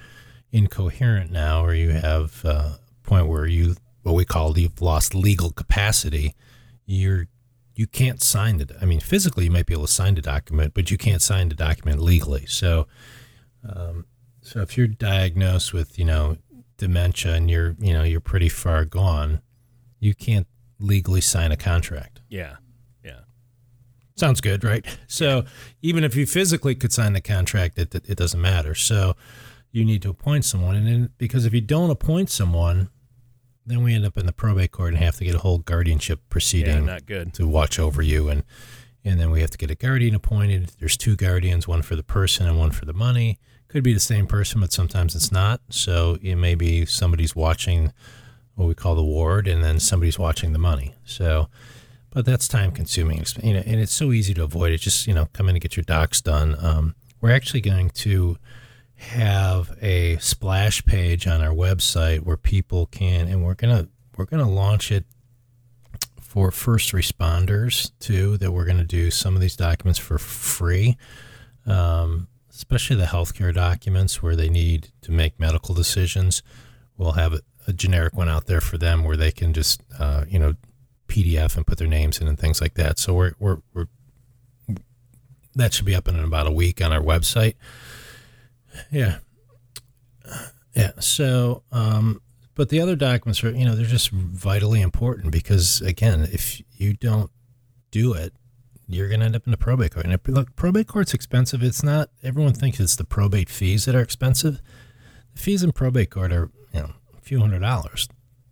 incoherent 0.51 1.31
now 1.31 1.63
or 1.63 1.73
you 1.73 1.91
have 1.91 2.43
a 2.43 2.79
point 3.03 3.27
where 3.27 3.45
you 3.45 3.75
what 4.03 4.15
we 4.15 4.25
call 4.25 4.57
you've 4.57 4.81
lost 4.81 5.13
legal 5.13 5.51
capacity, 5.51 6.35
you're 6.85 7.27
you 7.79 7.87
can't 7.87 8.21
sign 8.21 8.57
the. 8.57 8.75
I 8.81 8.85
mean, 8.85 8.99
physically 8.99 9.45
you 9.45 9.51
might 9.51 9.65
be 9.65 9.73
able 9.73 9.85
to 9.85 9.91
sign 9.91 10.15
the 10.15 10.21
document, 10.21 10.73
but 10.73 10.91
you 10.91 10.97
can't 10.97 11.21
sign 11.21 11.47
the 11.47 11.55
document 11.55 12.01
legally. 12.01 12.45
So, 12.45 12.87
um, 13.63 14.05
so 14.41 14.59
if 14.59 14.77
you're 14.77 14.87
diagnosed 14.87 15.71
with 15.71 15.97
you 15.97 16.03
know 16.03 16.37
dementia 16.77 17.33
and 17.33 17.49
you're 17.49 17.77
you 17.79 17.93
know 17.93 18.03
you're 18.03 18.19
pretty 18.19 18.49
far 18.49 18.83
gone, 18.83 19.41
you 19.99 20.13
can't 20.13 20.45
legally 20.79 21.21
sign 21.21 21.53
a 21.53 21.57
contract. 21.57 22.19
Yeah, 22.27 22.57
yeah. 23.01 23.21
Sounds 24.17 24.41
good, 24.41 24.65
right? 24.65 24.85
So 25.07 25.45
even 25.81 26.03
if 26.03 26.17
you 26.17 26.25
physically 26.25 26.75
could 26.75 26.91
sign 26.91 27.13
the 27.13 27.21
contract, 27.21 27.79
it 27.79 27.95
it 27.95 28.17
doesn't 28.17 28.41
matter. 28.41 28.75
So 28.75 29.15
you 29.71 29.85
need 29.85 30.01
to 30.01 30.09
appoint 30.09 30.43
someone, 30.43 30.75
and 30.75 30.85
then 30.85 31.09
because 31.17 31.45
if 31.45 31.53
you 31.53 31.61
don't 31.61 31.91
appoint 31.91 32.29
someone 32.29 32.89
then 33.69 33.83
we 33.83 33.93
end 33.93 34.05
up 34.05 34.17
in 34.17 34.25
the 34.25 34.31
probate 34.33 34.71
court 34.71 34.93
and 34.93 34.97
have 35.03 35.15
to 35.17 35.23
get 35.25 35.35
a 35.35 35.39
whole 35.39 35.59
guardianship 35.59 36.19
proceeding 36.29 36.73
Yeah, 36.75 36.79
not 36.93 37.05
good. 37.05 37.33
to 37.35 37.47
watch 37.47 37.79
over 37.79 38.01
you. 38.01 38.29
And 38.29 38.43
and 39.05 39.19
then 39.19 39.31
we 39.31 39.39
have 39.41 39.49
to 39.51 39.57
get 39.57 39.71
a 39.71 39.75
guardian 39.75 40.13
appointed. 40.15 40.71
There's 40.79 40.97
two 40.97 41.15
guardians 41.15 41.67
one 41.67 41.81
for 41.81 41.95
the 41.95 42.03
person 42.03 42.47
and 42.47 42.57
one 42.59 42.71
for 42.71 42.85
the 42.85 42.93
money. 42.93 43.39
Could 43.69 43.83
be 43.83 43.93
the 43.93 43.99
same 43.99 44.27
person 44.27 44.59
but 44.61 44.71
sometimes 44.73 45.15
it's 45.15 45.31
not. 45.31 45.61
So 45.69 46.17
it 46.21 46.35
may 46.35 46.55
be 46.55 46.85
somebody's 46.85 47.35
watching 47.35 47.93
what 48.55 48.67
we 48.67 48.75
call 48.75 48.95
the 48.95 49.03
ward 49.03 49.47
and 49.47 49.63
then 49.63 49.79
somebody's 49.79 50.19
watching 50.19 50.51
the 50.53 50.59
money. 50.59 50.95
So 51.05 51.47
but 52.11 52.25
that's 52.25 52.47
time 52.47 52.71
consuming. 52.71 53.23
You 53.43 53.53
know 53.53 53.63
and 53.65 53.79
it's 53.79 53.93
so 53.93 54.11
easy 54.11 54.33
to 54.33 54.43
avoid. 54.43 54.71
It 54.73 54.79
just 54.79 55.07
you 55.07 55.13
know 55.13 55.27
come 55.33 55.47
in 55.47 55.55
and 55.55 55.61
get 55.61 55.77
your 55.77 55.83
docs 55.83 56.21
done. 56.21 56.55
Um, 56.59 56.95
we're 57.21 57.31
actually 57.31 57.61
going 57.61 57.89
to 57.91 58.37
have 58.99 59.77
a 59.81 60.17
splash 60.17 60.83
page 60.85 61.25
on 61.25 61.41
our 61.41 61.53
website 61.53 62.19
where 62.19 62.35
people 62.35 62.85
can 62.87 63.29
and 63.29 63.43
we're 63.45 63.53
gonna 63.53 63.87
we're 64.17 64.25
gonna 64.25 64.49
launch 64.49 64.91
it 64.91 65.05
for 66.21 66.51
first 66.51 66.91
responders 66.91 67.91
too 67.99 68.37
that 68.37 68.51
we're 68.51 68.65
gonna 68.65 68.83
do 68.83 69.09
some 69.09 69.35
of 69.35 69.41
these 69.41 69.55
documents 69.55 69.97
for 69.97 70.17
free. 70.17 70.97
Um, 71.65 72.27
especially 72.51 72.97
the 72.97 73.05
healthcare 73.05 73.53
documents 73.53 74.21
where 74.21 74.35
they 74.35 74.49
need 74.49 74.89
to 75.01 75.11
make 75.11 75.39
medical 75.39 75.73
decisions. 75.73 76.43
We'll 76.97 77.13
have 77.13 77.33
a, 77.33 77.41
a 77.67 77.73
generic 77.73 78.15
one 78.15 78.27
out 78.27 78.47
there 78.47 78.59
for 78.59 78.77
them 78.77 79.05
where 79.05 79.15
they 79.15 79.31
can 79.31 79.53
just 79.53 79.81
uh, 79.97 80.25
you 80.27 80.39
know 80.39 80.55
pdf 81.07 81.55
and 81.55 81.65
put 81.65 81.77
their 81.77 81.87
names 81.87 82.19
in 82.19 82.27
and 82.27 82.37
things 82.37 82.59
like 82.59 82.73
that. 82.73 82.99
So 82.99 83.13
we're, 83.13 83.31
we're, 83.39 83.59
we're 83.73 83.87
that 85.55 85.73
should 85.73 85.85
be 85.85 85.95
up 85.95 86.09
in 86.09 86.19
about 86.19 86.47
a 86.47 86.51
week 86.51 86.81
on 86.81 86.91
our 86.91 87.01
website 87.01 87.55
yeah. 88.91 89.19
Yeah. 90.75 90.91
So, 90.99 91.63
um, 91.71 92.21
but 92.55 92.69
the 92.69 92.81
other 92.81 92.95
documents 92.95 93.43
are, 93.43 93.51
you 93.51 93.65
know, 93.65 93.75
they're 93.75 93.85
just 93.85 94.11
vitally 94.11 94.81
important 94.81 95.31
because, 95.31 95.81
again, 95.81 96.27
if 96.31 96.61
you 96.77 96.93
don't 96.93 97.31
do 97.91 98.13
it, 98.13 98.33
you're 98.87 99.07
going 99.07 99.19
to 99.19 99.25
end 99.27 99.35
up 99.35 99.45
in 99.45 99.51
the 99.51 99.57
probate 99.57 99.93
court. 99.93 100.05
And 100.05 100.19
look, 100.27 100.55
probate 100.55 100.87
court's 100.87 101.13
expensive. 101.13 101.63
It's 101.63 101.83
not, 101.83 102.09
everyone 102.23 102.53
thinks 102.53 102.79
it's 102.79 102.95
the 102.95 103.03
probate 103.03 103.49
fees 103.49 103.85
that 103.85 103.95
are 103.95 104.01
expensive. 104.01 104.61
The 105.33 105.39
fees 105.39 105.63
in 105.63 105.71
probate 105.71 106.09
court 106.09 106.31
are, 106.31 106.49
you 106.73 106.81
know, 106.81 106.93
a 107.17 107.21
few 107.21 107.39
hundred 107.39 107.59
dollars. 107.59 108.07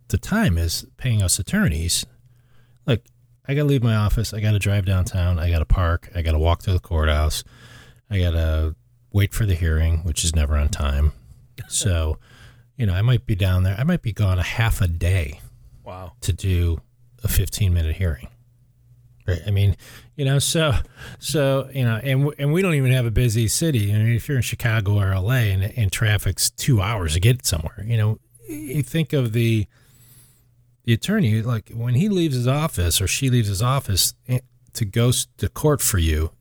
The 0.09 0.17
time 0.17 0.57
is 0.57 0.85
paying 0.97 1.21
us 1.21 1.39
attorneys. 1.39 2.05
Look, 2.85 3.01
I 3.47 3.55
got 3.55 3.63
to 3.63 3.67
leave 3.67 3.83
my 3.83 3.95
office. 3.95 4.33
I 4.33 4.39
got 4.39 4.51
to 4.51 4.59
drive 4.59 4.85
downtown. 4.85 5.39
I 5.39 5.49
got 5.49 5.59
to 5.59 5.65
park. 5.65 6.09
I 6.15 6.21
got 6.21 6.31
to 6.33 6.39
walk 6.39 6.61
to 6.63 6.71
the 6.71 6.79
courthouse. 6.79 7.43
I 8.09 8.19
got 8.19 8.31
to 8.31 8.75
wait 9.11 9.33
for 9.33 9.45
the 9.45 9.55
hearing, 9.55 9.99
which 9.99 10.23
is 10.23 10.35
never 10.35 10.55
on 10.55 10.69
time. 10.69 11.13
So, 11.69 12.19
you 12.77 12.85
know, 12.85 12.93
I 12.93 13.01
might 13.01 13.25
be 13.25 13.33
down 13.33 13.63
there. 13.63 13.75
I 13.77 13.83
might 13.83 14.03
be 14.03 14.13
gone 14.13 14.37
a 14.37 14.43
half 14.43 14.79
a 14.79 14.87
day. 14.87 15.41
Wow. 15.83 16.13
To 16.21 16.31
do 16.31 16.81
a 17.23 17.27
15 17.27 17.73
minute 17.73 17.95
hearing. 17.95 18.27
Right. 19.27 19.41
I 19.45 19.51
mean, 19.51 19.75
you 20.15 20.23
know, 20.23 20.39
so, 20.39 20.73
so, 21.19 21.69
you 21.73 21.83
know, 21.83 21.99
and, 22.01 22.31
and 22.37 22.53
we 22.53 22.61
don't 22.61 22.75
even 22.75 22.91
have 22.91 23.05
a 23.05 23.11
busy 23.11 23.47
city. 23.47 23.91
I 23.91 23.97
mean, 23.97 24.15
if 24.15 24.27
you're 24.27 24.37
in 24.37 24.43
Chicago 24.43 24.99
or 24.99 25.13
LA 25.19 25.49
and, 25.49 25.63
and 25.75 25.91
traffic's 25.91 26.49
two 26.51 26.79
hours 26.79 27.15
to 27.15 27.19
get 27.19 27.45
somewhere, 27.45 27.83
you 27.83 27.97
know, 27.97 28.19
you 28.47 28.83
think 28.83 29.11
of 29.11 29.33
the, 29.33 29.65
the 30.85 30.93
attorney, 30.93 31.41
like 31.41 31.71
when 31.73 31.95
he 31.95 32.07
leaves 32.07 32.35
his 32.35 32.47
office 32.47 33.01
or 33.01 33.07
she 33.07 33.29
leaves 33.29 33.49
his 33.49 33.61
office 33.61 34.13
eh, 34.29 34.39
to 34.73 34.85
go 34.85 35.11
to 35.11 35.49
court 35.49 35.81
for 35.81 35.97
you, 35.97 36.31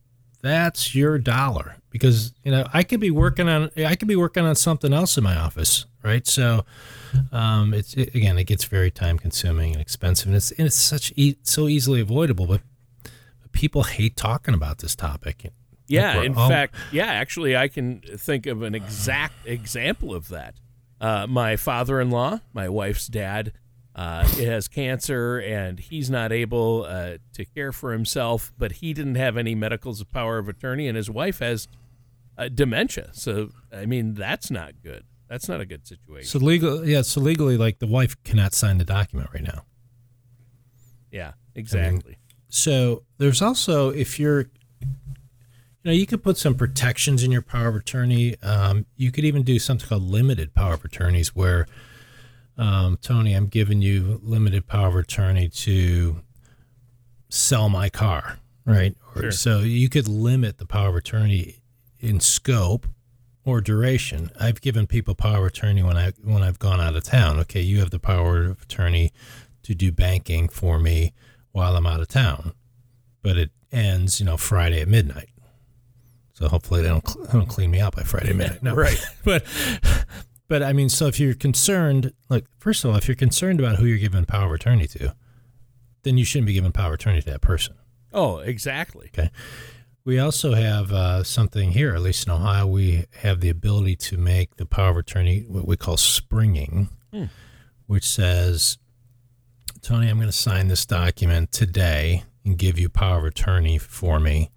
that's 0.41 0.95
your 0.95 1.17
dollar 1.17 1.77
because 1.99 2.33
you 2.43 2.51
know 2.51 2.65
I 2.73 2.83
could 2.83 2.99
be 2.99 3.11
working 3.11 3.49
on 3.49 3.69
I 3.77 3.95
could 3.95 4.07
be 4.07 4.15
working 4.15 4.45
on 4.45 4.55
something 4.55 4.93
else 4.93 5.17
in 5.17 5.23
my 5.23 5.35
office, 5.35 5.85
right? 6.03 6.25
So 6.25 6.65
um, 7.31 7.73
it's 7.73 7.93
it, 7.95 8.13
again 8.15 8.37
it 8.37 8.45
gets 8.45 8.65
very 8.65 8.91
time 8.91 9.17
consuming 9.17 9.73
and 9.73 9.81
expensive, 9.81 10.27
and 10.27 10.35
it's 10.35 10.51
and 10.51 10.67
it's 10.67 10.75
such 10.75 11.13
e- 11.15 11.37
so 11.43 11.67
easily 11.67 12.01
avoidable, 12.01 12.47
but, 12.47 12.61
but 13.41 13.51
people 13.51 13.83
hate 13.83 14.15
talking 14.15 14.53
about 14.53 14.79
this 14.79 14.95
topic. 14.95 15.51
Yeah, 15.87 16.21
in 16.21 16.35
all- 16.35 16.49
fact, 16.49 16.75
yeah, 16.91 17.05
actually, 17.05 17.55
I 17.55 17.67
can 17.69 18.01
think 18.01 18.45
of 18.45 18.61
an 18.61 18.75
exact 18.75 19.33
example 19.45 20.13
of 20.13 20.27
that. 20.29 20.55
Uh, 20.99 21.27
my 21.27 21.55
father-in-law, 21.55 22.41
my 22.53 22.67
wife's 22.67 23.07
dad, 23.07 23.53
uh, 23.95 24.27
has 24.27 24.67
cancer, 24.67 25.39
and 25.39 25.79
he's 25.79 26.09
not 26.09 26.31
able 26.31 26.85
uh, 26.87 27.17
to 27.33 27.45
care 27.45 27.71
for 27.71 27.93
himself. 27.93 28.51
But 28.57 28.73
he 28.73 28.93
didn't 28.93 29.15
have 29.15 29.37
any 29.37 29.55
medical 29.55 29.95
power 30.11 30.37
of 30.37 30.49
attorney, 30.49 30.87
and 30.87 30.97
his 30.97 31.09
wife 31.09 31.39
has 31.39 31.67
uh, 32.37 32.49
dementia. 32.49 33.09
So, 33.13 33.49
I 33.73 33.85
mean, 33.85 34.13
that's 34.13 34.51
not 34.51 34.73
good. 34.83 35.03
That's 35.29 35.49
not 35.49 35.59
a 35.59 35.65
good 35.65 35.85
situation. 35.87 36.27
So 36.27 36.39
legal, 36.39 36.87
yeah. 36.87 37.01
So 37.01 37.19
legally, 37.19 37.57
like 37.57 37.79
the 37.79 37.87
wife 37.87 38.21
cannot 38.23 38.53
sign 38.53 38.77
the 38.77 38.85
document 38.85 39.29
right 39.33 39.43
now. 39.43 39.65
yeah, 41.11 41.33
exactly. 41.55 42.17
So 42.49 43.03
there's 43.17 43.41
also 43.41 43.89
if 43.89 44.19
you're, 44.19 44.49
you 44.79 45.83
know, 45.83 45.91
you 45.91 46.05
could 46.05 46.23
put 46.23 46.37
some 46.37 46.55
protections 46.55 47.23
in 47.23 47.31
your 47.31 47.41
power 47.41 47.67
of 47.67 47.75
attorney. 47.75 48.41
Um, 48.41 48.85
you 48.95 49.11
could 49.11 49.25
even 49.25 49.43
do 49.43 49.59
something 49.59 49.87
called 49.87 50.03
limited 50.03 50.53
power 50.53 50.73
of 50.75 50.85
attorneys, 50.85 51.35
where, 51.35 51.67
um, 52.57 52.97
Tony, 53.01 53.33
I'm 53.33 53.47
giving 53.47 53.81
you 53.81 54.21
limited 54.23 54.65
power 54.65 54.87
of 54.87 54.95
attorney 54.95 55.49
to 55.49 56.21
sell 57.29 57.67
my 57.67 57.89
car, 57.89 58.39
right? 58.65 58.95
Or, 59.13 59.23
Sure. 59.23 59.31
So 59.31 59.59
you 59.59 59.89
could 59.89 60.07
limit 60.07 60.57
the 60.57 60.65
power 60.65 60.89
of 60.89 60.95
attorney 60.95 61.57
in 61.99 62.19
scope 62.19 62.87
or 63.45 63.61
duration. 63.61 64.31
I've 64.39 64.61
given 64.61 64.87
people 64.87 65.15
power 65.15 65.47
of 65.47 65.53
attorney 65.53 65.83
when 65.83 65.97
I 65.97 66.11
when 66.23 66.43
I've 66.43 66.59
gone 66.59 66.81
out 66.81 66.95
of 66.95 67.03
town. 67.03 67.39
Okay, 67.39 67.61
you 67.61 67.79
have 67.79 67.91
the 67.91 67.99
power 67.99 68.43
of 68.43 68.61
attorney 68.63 69.11
to 69.63 69.73
do 69.73 69.91
banking 69.91 70.47
for 70.47 70.79
me 70.79 71.13
while 71.51 71.75
I'm 71.75 71.87
out 71.87 72.01
of 72.01 72.07
town, 72.07 72.53
but 73.21 73.37
it 73.37 73.51
ends, 73.71 74.19
you 74.19 74.25
know, 74.25 74.37
Friday 74.37 74.81
at 74.81 74.87
midnight. 74.87 75.29
So 76.33 76.47
hopefully 76.47 76.83
they 76.83 76.89
don't, 76.89 77.03
they 77.05 77.33
don't 77.33 77.47
clean 77.47 77.71
me 77.71 77.79
out 77.79 77.95
by 77.95 78.03
Friday 78.03 78.31
midnight. 78.33 78.61
No. 78.61 78.75
Right. 78.75 79.03
but 79.23 79.43
but 80.47 80.63
I 80.63 80.73
mean, 80.73 80.89
so 80.89 81.07
if 81.07 81.19
you're 81.19 81.33
concerned, 81.33 82.13
like 82.29 82.45
first 82.59 82.83
of 82.83 82.91
all, 82.91 82.97
if 82.97 83.07
you're 83.07 83.15
concerned 83.15 83.59
about 83.59 83.77
who 83.77 83.85
you're 83.85 83.97
giving 83.97 84.25
power 84.25 84.47
of 84.47 84.51
attorney 84.53 84.87
to, 84.87 85.15
then 86.03 86.17
you 86.17 86.25
shouldn't 86.25 86.47
be 86.47 86.53
giving 86.53 86.71
power 86.71 86.89
of 86.89 86.93
attorney 86.93 87.21
to 87.21 87.29
that 87.31 87.41
person. 87.41 87.75
Oh, 88.13 88.37
exactly. 88.37 89.09
We 90.07 90.19
also 90.19 90.53
have 90.53 90.93
uh, 90.93 91.23
something 91.23 91.71
here, 91.73 91.93
at 91.93 91.99
least 92.01 92.27
in 92.27 92.31
Ohio, 92.31 92.65
we 92.65 93.03
have 93.23 93.41
the 93.41 93.49
ability 93.49 93.97
to 93.97 94.17
make 94.17 94.55
the 94.55 94.65
power 94.65 94.91
of 94.91 94.97
attorney 94.97 95.41
what 95.49 95.67
we 95.67 95.75
call 95.75 95.97
springing, 95.97 96.87
Hmm. 97.11 97.25
which 97.87 98.05
says, 98.05 98.77
Tony, 99.81 100.07
I'm 100.07 100.15
going 100.15 100.29
to 100.29 100.31
sign 100.31 100.69
this 100.69 100.85
document 100.85 101.51
today 101.51 102.23
and 102.45 102.57
give 102.57 102.79
you 102.79 102.87
power 102.87 103.17
of 103.19 103.25
attorney 103.25 103.77
for 103.77 104.17
me, 104.21 104.49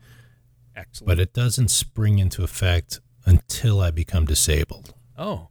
Excellent. 0.76 1.08
but 1.08 1.18
it 1.18 1.32
doesn't 1.32 1.72
spring 1.72 2.20
into 2.20 2.44
effect 2.44 3.00
until 3.26 3.80
I 3.80 3.90
become 3.90 4.26
disabled. 4.26 4.94
oh, 5.18 5.48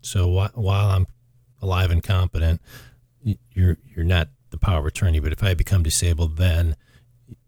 So 0.00 0.30
wh- 0.32 0.56
while 0.56 0.88
I'm 0.88 1.06
alive 1.60 1.90
and 1.90 2.02
competent, 2.02 2.62
you're 3.52 3.76
you're 3.94 4.06
not 4.06 4.28
the 4.48 4.58
power 4.58 4.78
of 4.80 4.86
attorney. 4.86 5.20
But 5.20 5.32
if 5.32 5.42
I 5.42 5.52
become 5.52 5.82
disabled, 5.82 6.38
then 6.38 6.76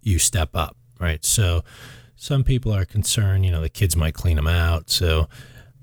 you 0.03 0.19
step 0.19 0.51
up, 0.55 0.76
right? 0.99 1.25
So 1.25 1.63
some 2.15 2.45
people 2.45 2.73
are 2.73 2.85
concerned, 2.85 3.45
you 3.45 3.53
know, 3.53 3.61
the 3.61 3.69
kids 3.69 3.97
might 3.97 4.15
clean 4.15 4.37
them 4.37 4.47
out. 4.47 4.91
So 4.91 5.29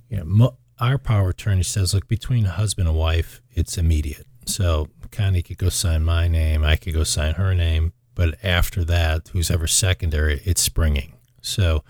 you 0.10 0.18
know, 0.18 0.26
mo- 0.26 0.58
our 0.80 0.98
power 0.98 1.30
attorney 1.30 1.64
says, 1.64 1.94
look, 1.94 2.08
between 2.08 2.46
a 2.46 2.52
husband 2.52 2.88
and 2.88 2.98
wife, 2.98 3.42
it's 3.52 3.78
immediate. 3.78 4.28
So 4.46 4.90
Connie 5.12 5.42
could 5.42 5.58
go 5.58 5.70
sign 5.70 6.04
my 6.04 6.28
name, 6.28 6.64
I 6.64 6.76
could 6.76 6.94
go 6.94 7.04
sign 7.04 7.36
her 7.36 7.54
name, 7.54 7.94
but 8.16 8.36
after 8.44 8.84
that, 8.86 9.30
who's 9.30 9.50
ever 9.50 9.68
secondary, 9.68 10.42
it's 10.44 10.62
springing. 10.62 11.14
So 11.42 11.84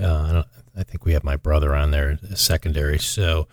uh, 0.00 0.42
I 0.42 0.80
I 0.80 0.82
think 0.82 1.04
we 1.04 1.14
have 1.14 1.24
my 1.24 1.36
brother 1.36 1.74
on 1.74 1.90
there, 1.90 2.18
secondary. 2.34 2.98
So 2.98 3.48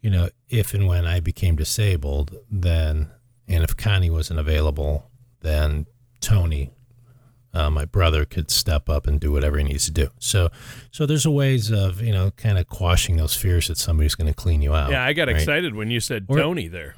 you 0.00 0.10
know, 0.10 0.28
if 0.48 0.72
and 0.72 0.86
when 0.86 1.04
I 1.04 1.20
became 1.20 1.56
disabled, 1.56 2.36
then, 2.50 3.10
and 3.48 3.64
if 3.64 3.76
Connie 3.76 4.08
wasn't 4.08 4.38
available, 4.38 5.10
then 5.40 5.86
Tony, 6.20 6.70
uh, 7.56 7.70
my 7.70 7.84
brother, 7.86 8.24
could 8.24 8.50
step 8.50 8.88
up 8.88 9.06
and 9.06 9.18
do 9.18 9.32
whatever 9.32 9.56
he 9.56 9.64
needs 9.64 9.86
to 9.86 9.90
do. 9.90 10.08
So, 10.18 10.50
so 10.90 11.06
there's 11.06 11.24
a 11.24 11.30
ways 11.30 11.70
of, 11.70 12.02
you 12.02 12.12
know, 12.12 12.30
kind 12.32 12.58
of 12.58 12.66
quashing 12.68 13.16
those 13.16 13.34
fears 13.34 13.68
that 13.68 13.78
somebody's 13.78 14.14
going 14.14 14.28
to 14.28 14.34
clean 14.34 14.60
you 14.60 14.74
out. 14.74 14.90
yeah, 14.90 15.04
I 15.04 15.12
got 15.14 15.28
right? 15.28 15.36
excited 15.36 15.74
when 15.74 15.90
you 15.90 16.00
said 16.00 16.26
Or- 16.28 16.36
Tony 16.38 16.68
there. 16.68 16.94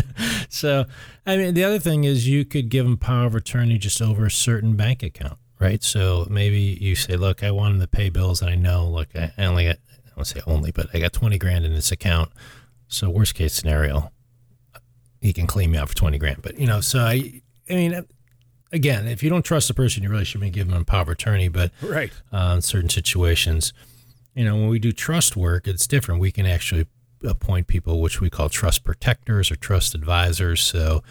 so, 0.49 0.85
I 1.25 1.35
mean, 1.35 1.53
the 1.53 1.63
other 1.65 1.79
thing 1.79 2.05
is 2.05 2.27
you 2.29 2.45
could 2.45 2.69
give 2.69 2.85
them 2.85 2.95
power 2.97 3.25
of 3.25 3.35
attorney 3.35 3.77
just 3.77 4.01
over 4.01 4.25
a 4.27 4.31
certain 4.31 4.77
bank 4.77 5.03
account, 5.03 5.37
right? 5.59 5.83
So 5.83 6.25
maybe 6.29 6.59
you 6.79 6.95
say, 6.95 7.17
look, 7.17 7.43
I 7.43 7.51
want 7.51 7.75
him 7.75 7.81
to 7.81 7.87
pay 7.87 8.09
bills, 8.09 8.41
and 8.41 8.49
I 8.49 8.55
know, 8.55 8.87
look, 8.87 9.09
I 9.15 9.33
only 9.39 9.65
got, 9.65 9.75
I 10.07 10.11
don't 10.15 10.23
say 10.25 10.41
only, 10.47 10.71
but 10.71 10.87
I 10.93 10.99
got 10.99 11.11
20 11.11 11.37
grand 11.37 11.65
in 11.65 11.73
this 11.73 11.91
account. 11.91 12.31
So, 12.87 13.09
worst 13.09 13.35
case 13.35 13.53
scenario, 13.53 14.11
he 15.21 15.33
can 15.33 15.47
clean 15.47 15.71
me 15.71 15.77
out 15.77 15.89
for 15.89 15.95
20 15.95 16.17
grand. 16.17 16.41
But, 16.41 16.57
you 16.57 16.65
know, 16.65 16.79
so 16.79 16.99
I, 16.99 17.41
I 17.69 17.73
mean, 17.73 18.05
again, 18.71 19.07
if 19.07 19.23
you 19.23 19.29
don't 19.29 19.43
trust 19.43 19.67
the 19.67 19.73
person, 19.73 20.03
you 20.03 20.09
really 20.09 20.25
shouldn't 20.25 20.51
be 20.51 20.57
giving 20.59 20.73
them 20.73 20.85
power 20.85 21.01
of 21.01 21.09
attorney. 21.09 21.47
But 21.47 21.71
Right. 21.81 22.11
uh, 22.31 22.53
in 22.55 22.61
certain 22.61 22.89
situations. 22.89 23.73
You 24.35 24.45
know, 24.45 24.55
when 24.55 24.67
we 24.69 24.79
do 24.79 24.91
trust 24.91 25.35
work, 25.35 25.67
it's 25.67 25.87
different. 25.87 26.21
We 26.21 26.31
can 26.31 26.45
actually 26.45 26.85
appoint 27.23 27.67
people, 27.67 27.99
which 28.01 28.21
we 28.21 28.29
call 28.29 28.47
trust 28.47 28.83
protectors 28.83 29.51
or 29.51 29.55
trust 29.57 29.93
advisors. 29.95 30.61
So, 30.61 31.03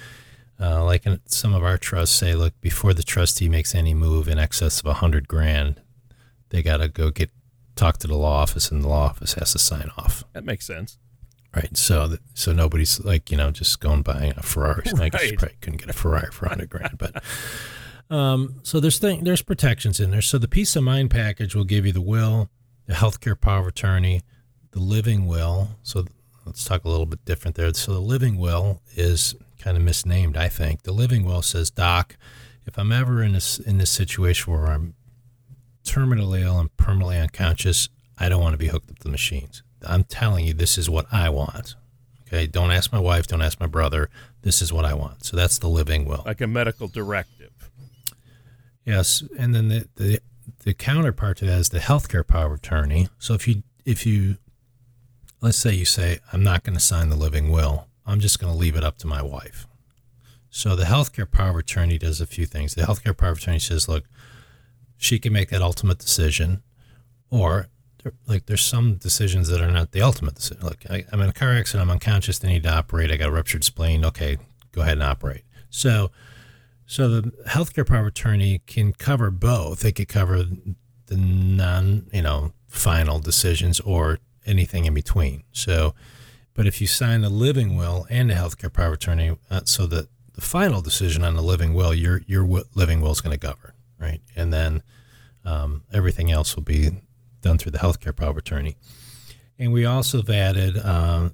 uh, 0.61 0.85
like 0.85 1.05
in 1.05 1.21
some 1.27 1.53
of 1.53 1.63
our 1.63 1.77
trusts 1.77 2.17
say, 2.17 2.35
look, 2.35 2.59
before 2.61 2.95
the 2.95 3.03
trustee 3.03 3.49
makes 3.49 3.75
any 3.75 3.93
move 3.93 4.29
in 4.29 4.39
excess 4.39 4.81
of 4.81 4.87
a 4.87 4.95
hundred 4.95 5.29
grand, 5.29 5.81
they 6.51 6.63
got 6.63 6.79
to 6.79 6.89
go 6.89 7.11
get 7.11 7.31
talk 7.77 7.99
to 7.99 8.07
the 8.07 8.17
law 8.17 8.41
office, 8.41 8.71
and 8.71 8.83
the 8.83 8.89
law 8.89 9.05
office 9.05 9.35
has 9.35 9.53
to 9.53 9.59
sign 9.59 9.91
off. 9.99 10.25
That 10.33 10.45
makes 10.45 10.67
sense. 10.67 10.99
Right. 11.55 11.77
So, 11.77 12.09
that, 12.09 12.21
so 12.35 12.53
nobody's 12.53 13.01
like, 13.05 13.31
you 13.31 13.37
know, 13.37 13.51
just 13.51 13.81
going 13.81 14.03
buying 14.03 14.35
a 14.37 14.43
Ferrari. 14.43 14.83
I 15.01 15.09
guess 15.09 15.23
you 15.25 15.29
Right. 15.31 15.39
probably 15.39 15.57
couldn't 15.61 15.81
get 15.81 15.91
a 15.91 15.93
Ferrari 15.95 16.31
for 16.31 16.47
100 16.47 16.69
grand, 16.69 16.99
but, 16.99 17.23
um, 18.15 18.57
so 18.63 18.81
there's 18.81 18.99
thing, 18.99 19.25
there's 19.25 19.43
protections 19.43 19.99
in 20.01 20.11
there. 20.11 20.23
So 20.23 20.39
the 20.39 20.49
peace 20.49 20.77
of 20.77 20.85
mind 20.85 21.11
package 21.11 21.55
will 21.55 21.65
give 21.65 21.87
you 21.87 21.93
the 21.93 22.01
will, 22.03 22.51
the 22.87 22.95
healthcare 22.95 23.39
power 23.41 23.61
of 23.61 23.67
attorney, 23.67 24.23
the 24.73 24.81
living 24.81 25.27
will. 25.27 25.71
So 25.83 26.05
let's 26.45 26.65
talk 26.65 26.85
a 26.85 26.89
little 26.89 27.07
bit 27.07 27.25
different 27.25 27.57
there. 27.57 27.73
So 27.75 27.93
the 27.93 28.01
living 28.01 28.37
will 28.39 28.83
is 28.95 29.35
kind 29.59 29.77
of 29.77 29.83
misnamed, 29.83 30.37
I 30.37 30.49
think. 30.49 30.83
The 30.83 30.93
living 30.93 31.25
will 31.25 31.43
says, 31.43 31.71
Doc, 31.71 32.17
if 32.67 32.79
I'm 32.79 32.93
ever 32.93 33.23
in 33.23 33.33
this 33.33 33.59
in 33.59 33.79
this 33.79 33.91
situation 33.91 34.53
where 34.53 34.67
I'm 34.67 34.95
terminally 35.85 36.43
ill 36.43 36.59
and 36.61 36.75
permanently 36.77 37.19
unconscious, 37.19 37.89
I 38.19 38.29
don't 38.29 38.43
want 38.43 38.53
to 38.55 38.59
be 38.59 38.69
hooked 38.69 38.91
up 38.91 38.99
to 38.99 39.05
the 39.05 39.11
machines. 39.11 39.63
I'm 39.87 40.05
telling 40.05 40.47
you, 40.47 40.55
this 40.55 40.79
is 40.79 40.89
what 40.91 41.07
I 41.13 41.29
want. 41.29 41.75
Okay, 42.27 42.47
don't 42.47 42.71
ask 42.71 42.93
my 42.93 42.99
wife, 42.99 43.27
don't 43.27 43.43
ask 43.43 43.59
my 43.59 43.67
brother. 43.67 44.11
This 44.43 44.61
is 44.61 44.73
what 44.73 44.85
I 44.85 44.95
want. 44.95 45.25
So 45.25 45.37
that's 45.37 45.59
the 45.59 45.69
living 45.69 46.05
will. 46.05 46.23
Like 46.27 46.41
a 46.41 46.47
medical 46.47 46.89
directive. 46.89 47.71
Yes, 48.85 49.23
and 49.39 49.55
then 49.55 49.69
the, 49.69 49.89
the 49.97 50.21
the 50.65 50.75
counterpart 50.75 51.39
to 51.39 51.47
that 51.47 51.59
is 51.59 51.69
the 51.69 51.79
healthcare 51.79 52.27
power 52.27 52.47
of 52.47 52.53
attorney. 52.53 53.09
So 53.19 53.35
if 53.35 53.47
you 53.47 53.63
if 53.85 54.07
you 54.07 54.37
let's 55.41 55.59
say 55.59 55.73
you 55.73 55.85
say 55.85 56.19
I'm 56.33 56.43
not 56.43 56.65
going 56.65 56.77
to 56.77 56.83
sign 56.83 57.09
the 57.09 57.17
living 57.17 57.51
will, 57.51 57.87
I'm 58.07 58.21
just 58.21 58.39
going 58.39 58.53
to 58.53 58.59
leave 58.59 58.77
it 58.77 58.85
up 58.85 58.99
to 58.99 59.07
my 59.07 59.23
wife. 59.23 59.67
So 60.51 60.75
the 60.75 60.85
healthcare 60.85 61.31
power 61.31 61.51
of 61.51 61.57
attorney 61.57 61.99
does 61.99 62.21
a 62.21 62.27
few 62.27 62.47
things. 62.47 62.75
The 62.75 62.83
healthcare 62.83 63.17
power 63.17 63.31
of 63.31 63.39
attorney 63.39 63.59
says, 63.59 63.89
look, 63.89 64.05
she 64.97 65.19
can 65.19 65.33
make 65.33 65.51
that 65.51 65.63
ultimate 65.63 65.99
decision, 65.99 66.63
or 67.31 67.69
like 68.27 68.47
there's 68.47 68.65
some 68.65 68.97
decisions 68.97 69.49
that 69.49 69.61
are 69.61 69.71
not 69.71 69.93
the 69.93 70.03
ultimate 70.03 70.35
decision. 70.35 70.63
Like 70.63 70.85
I, 70.91 71.05
I'm 71.13 71.21
in 71.21 71.31
a 71.31 71.33
car 71.33 71.53
accident, 71.53 71.89
I'm 71.89 71.93
unconscious, 71.93 72.39
they 72.39 72.49
need 72.49 72.63
to 72.65 72.75
operate. 72.75 73.11
I 73.11 73.17
got 73.17 73.29
a 73.29 73.33
ruptured 73.33 73.65
spleen. 73.65 74.05
Okay, 74.05 74.39
go 74.73 74.83
ahead 74.83 74.95
and 74.95 75.03
operate. 75.03 75.43
So 75.71 76.11
so 76.87 77.09
the 77.09 77.31
healthcare 77.47 77.87
power 77.87 78.01
of 78.01 78.07
attorney 78.07 78.63
can 78.67 78.95
cover 78.95 79.31
both. 79.31 79.85
It 79.85 79.93
could 79.93 80.09
cover 80.09 80.45
the 81.07 81.17
non, 81.17 82.07
you 82.13 82.23
know, 82.23 82.53
final 82.67 83.19
decisions 83.19 83.79
or 83.81 84.21
anything 84.47 84.87
in 84.87 84.95
between. 84.95 85.43
So, 85.53 85.95
but 86.55 86.67
if 86.67 86.81
you 86.81 86.87
sign 86.87 87.25
a 87.25 87.29
living 87.29 87.77
will 87.77 88.07
and 88.09 88.31
the 88.31 88.35
healthcare 88.35 88.73
power 88.73 88.87
of 88.87 88.95
attorney, 88.95 89.37
uh, 89.51 89.61
so 89.65 89.87
that 89.87 90.09
the 90.33 90.41
final 90.41 90.81
decision 90.81 91.25
on 91.25 91.35
the 91.35 91.43
living 91.43 91.75
will, 91.75 91.93
your 91.93 92.23
your 92.27 92.47
living 92.75 93.03
will 93.03 93.11
is 93.11 93.21
going 93.21 93.39
to 93.39 93.47
govern, 93.47 93.73
right? 94.01 94.23
And 94.35 94.51
then 94.51 94.83
um, 95.45 95.85
everything 95.93 96.31
else 96.31 96.57
will 96.57 96.63
be 96.63 96.91
done 97.41 97.59
through 97.59 97.73
the 97.73 97.79
healthcare 97.79 98.15
power 98.15 98.31
of 98.31 98.37
attorney. 98.37 98.77
And 99.59 99.73
we 99.73 99.85
also 99.85 100.19
have 100.19 100.31
added 100.31 100.77
uh, 100.79 101.31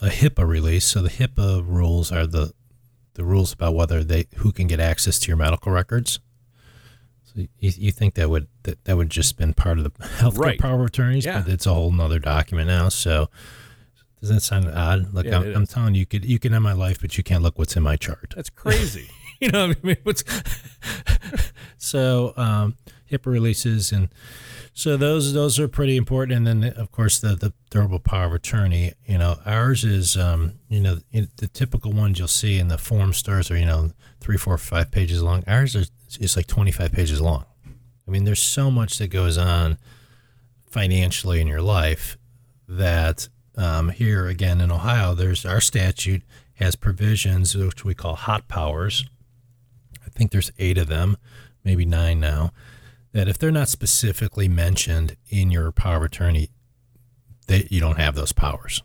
a 0.00 0.08
HIPAA 0.08 0.46
release. 0.46 0.84
So 0.86 1.02
the 1.02 1.10
HIPAA 1.10 1.66
rules 1.66 2.10
are 2.12 2.26
the 2.26 2.52
the 3.14 3.24
rules 3.24 3.52
about 3.52 3.74
whether 3.74 4.02
they 4.04 4.26
who 4.36 4.52
can 4.52 4.66
get 4.66 4.80
access 4.80 5.18
to 5.20 5.28
your 5.28 5.36
medical 5.36 5.72
records. 5.72 6.20
So 7.24 7.40
you, 7.40 7.48
you 7.76 7.92
think 7.92 8.14
that 8.14 8.28
would 8.30 8.48
that, 8.64 8.84
that 8.84 8.96
would 8.96 9.10
just 9.10 9.36
been 9.36 9.52
part 9.54 9.78
of 9.78 9.84
the 9.84 9.90
healthcare 9.90 10.38
Right. 10.38 10.58
power 10.60 10.80
of 10.80 10.86
attorneys, 10.86 11.24
Yeah. 11.26 11.40
but 11.42 11.52
it's 11.52 11.66
a 11.66 11.74
whole 11.74 11.92
nother 11.92 12.18
document 12.18 12.68
now. 12.68 12.88
So 12.88 13.28
doesn't 14.20 14.36
that 14.36 14.40
sound 14.42 14.68
odd? 14.68 15.12
Look, 15.14 15.26
Yeah, 15.26 15.38
I'm, 15.40 15.54
I'm 15.56 15.66
telling 15.66 15.94
you, 15.94 16.00
you 16.00 16.06
could 16.06 16.24
you 16.24 16.38
can 16.38 16.52
have 16.52 16.62
my 16.62 16.72
life, 16.72 17.00
but 17.00 17.16
you 17.18 17.24
can't 17.24 17.42
look 17.42 17.58
what's 17.58 17.76
in 17.76 17.82
my 17.82 17.96
chart. 17.96 18.32
That's 18.36 18.50
crazy. 18.50 19.08
you 19.40 19.48
know, 19.50 19.68
what 19.68 19.76
I 19.82 19.86
mean, 19.86 19.96
what's 20.02 20.24
so 21.76 22.32
um, 22.36 22.76
HIPAA 23.10 23.26
releases, 23.26 23.92
and 23.92 24.08
so 24.72 24.96
those 24.96 25.32
those 25.32 25.58
are 25.58 25.68
pretty 25.68 25.96
important. 25.96 26.36
And 26.36 26.46
then 26.46 26.72
of 26.76 26.92
course 26.92 27.18
the 27.18 27.34
the 27.34 27.52
durable 27.70 27.98
power 27.98 28.26
of 28.26 28.32
attorney. 28.32 28.92
You 29.06 29.18
know, 29.18 29.38
ours 29.44 29.84
is 29.84 30.16
um, 30.16 30.54
you 30.68 30.80
know 30.80 30.98
the 31.10 31.48
typical 31.48 31.92
ones 31.92 32.18
you'll 32.18 32.28
see 32.28 32.58
in 32.58 32.68
the 32.68 32.78
form 32.78 33.12
stores 33.12 33.50
are 33.50 33.56
you 33.56 33.66
know 33.66 33.90
three, 34.20 34.36
four, 34.36 34.56
five 34.58 34.90
pages 34.90 35.22
long. 35.22 35.44
Ours 35.46 35.74
is 35.74 35.90
is 36.18 36.36
like 36.36 36.46
twenty 36.46 36.70
five 36.70 36.92
pages 36.92 37.20
long. 37.20 37.44
I 38.06 38.10
mean, 38.10 38.24
there's 38.24 38.42
so 38.42 38.70
much 38.70 38.98
that 38.98 39.08
goes 39.08 39.38
on 39.38 39.78
financially 40.68 41.40
in 41.40 41.46
your 41.46 41.62
life 41.62 42.16
that 42.68 43.28
um, 43.56 43.90
here 43.90 44.26
again 44.26 44.60
in 44.60 44.70
Ohio, 44.70 45.14
there's 45.14 45.44
our 45.44 45.60
statute 45.60 46.22
has 46.54 46.76
provisions 46.76 47.56
which 47.56 47.84
we 47.84 47.94
call 47.94 48.14
hot 48.14 48.48
powers. 48.48 49.04
I 50.04 50.10
think 50.10 50.30
there's 50.30 50.52
eight 50.58 50.76
of 50.76 50.88
them, 50.88 51.16
maybe 51.64 51.84
nine 51.84 52.20
now. 52.20 52.52
That 53.12 53.28
if 53.28 53.38
they're 53.38 53.50
not 53.50 53.68
specifically 53.68 54.48
mentioned 54.48 55.16
in 55.28 55.50
your 55.50 55.72
power 55.72 55.96
of 55.96 56.02
attorney, 56.04 56.50
they, 57.48 57.66
you 57.70 57.80
don't 57.80 57.98
have 57.98 58.14
those 58.14 58.32
powers. 58.32 58.82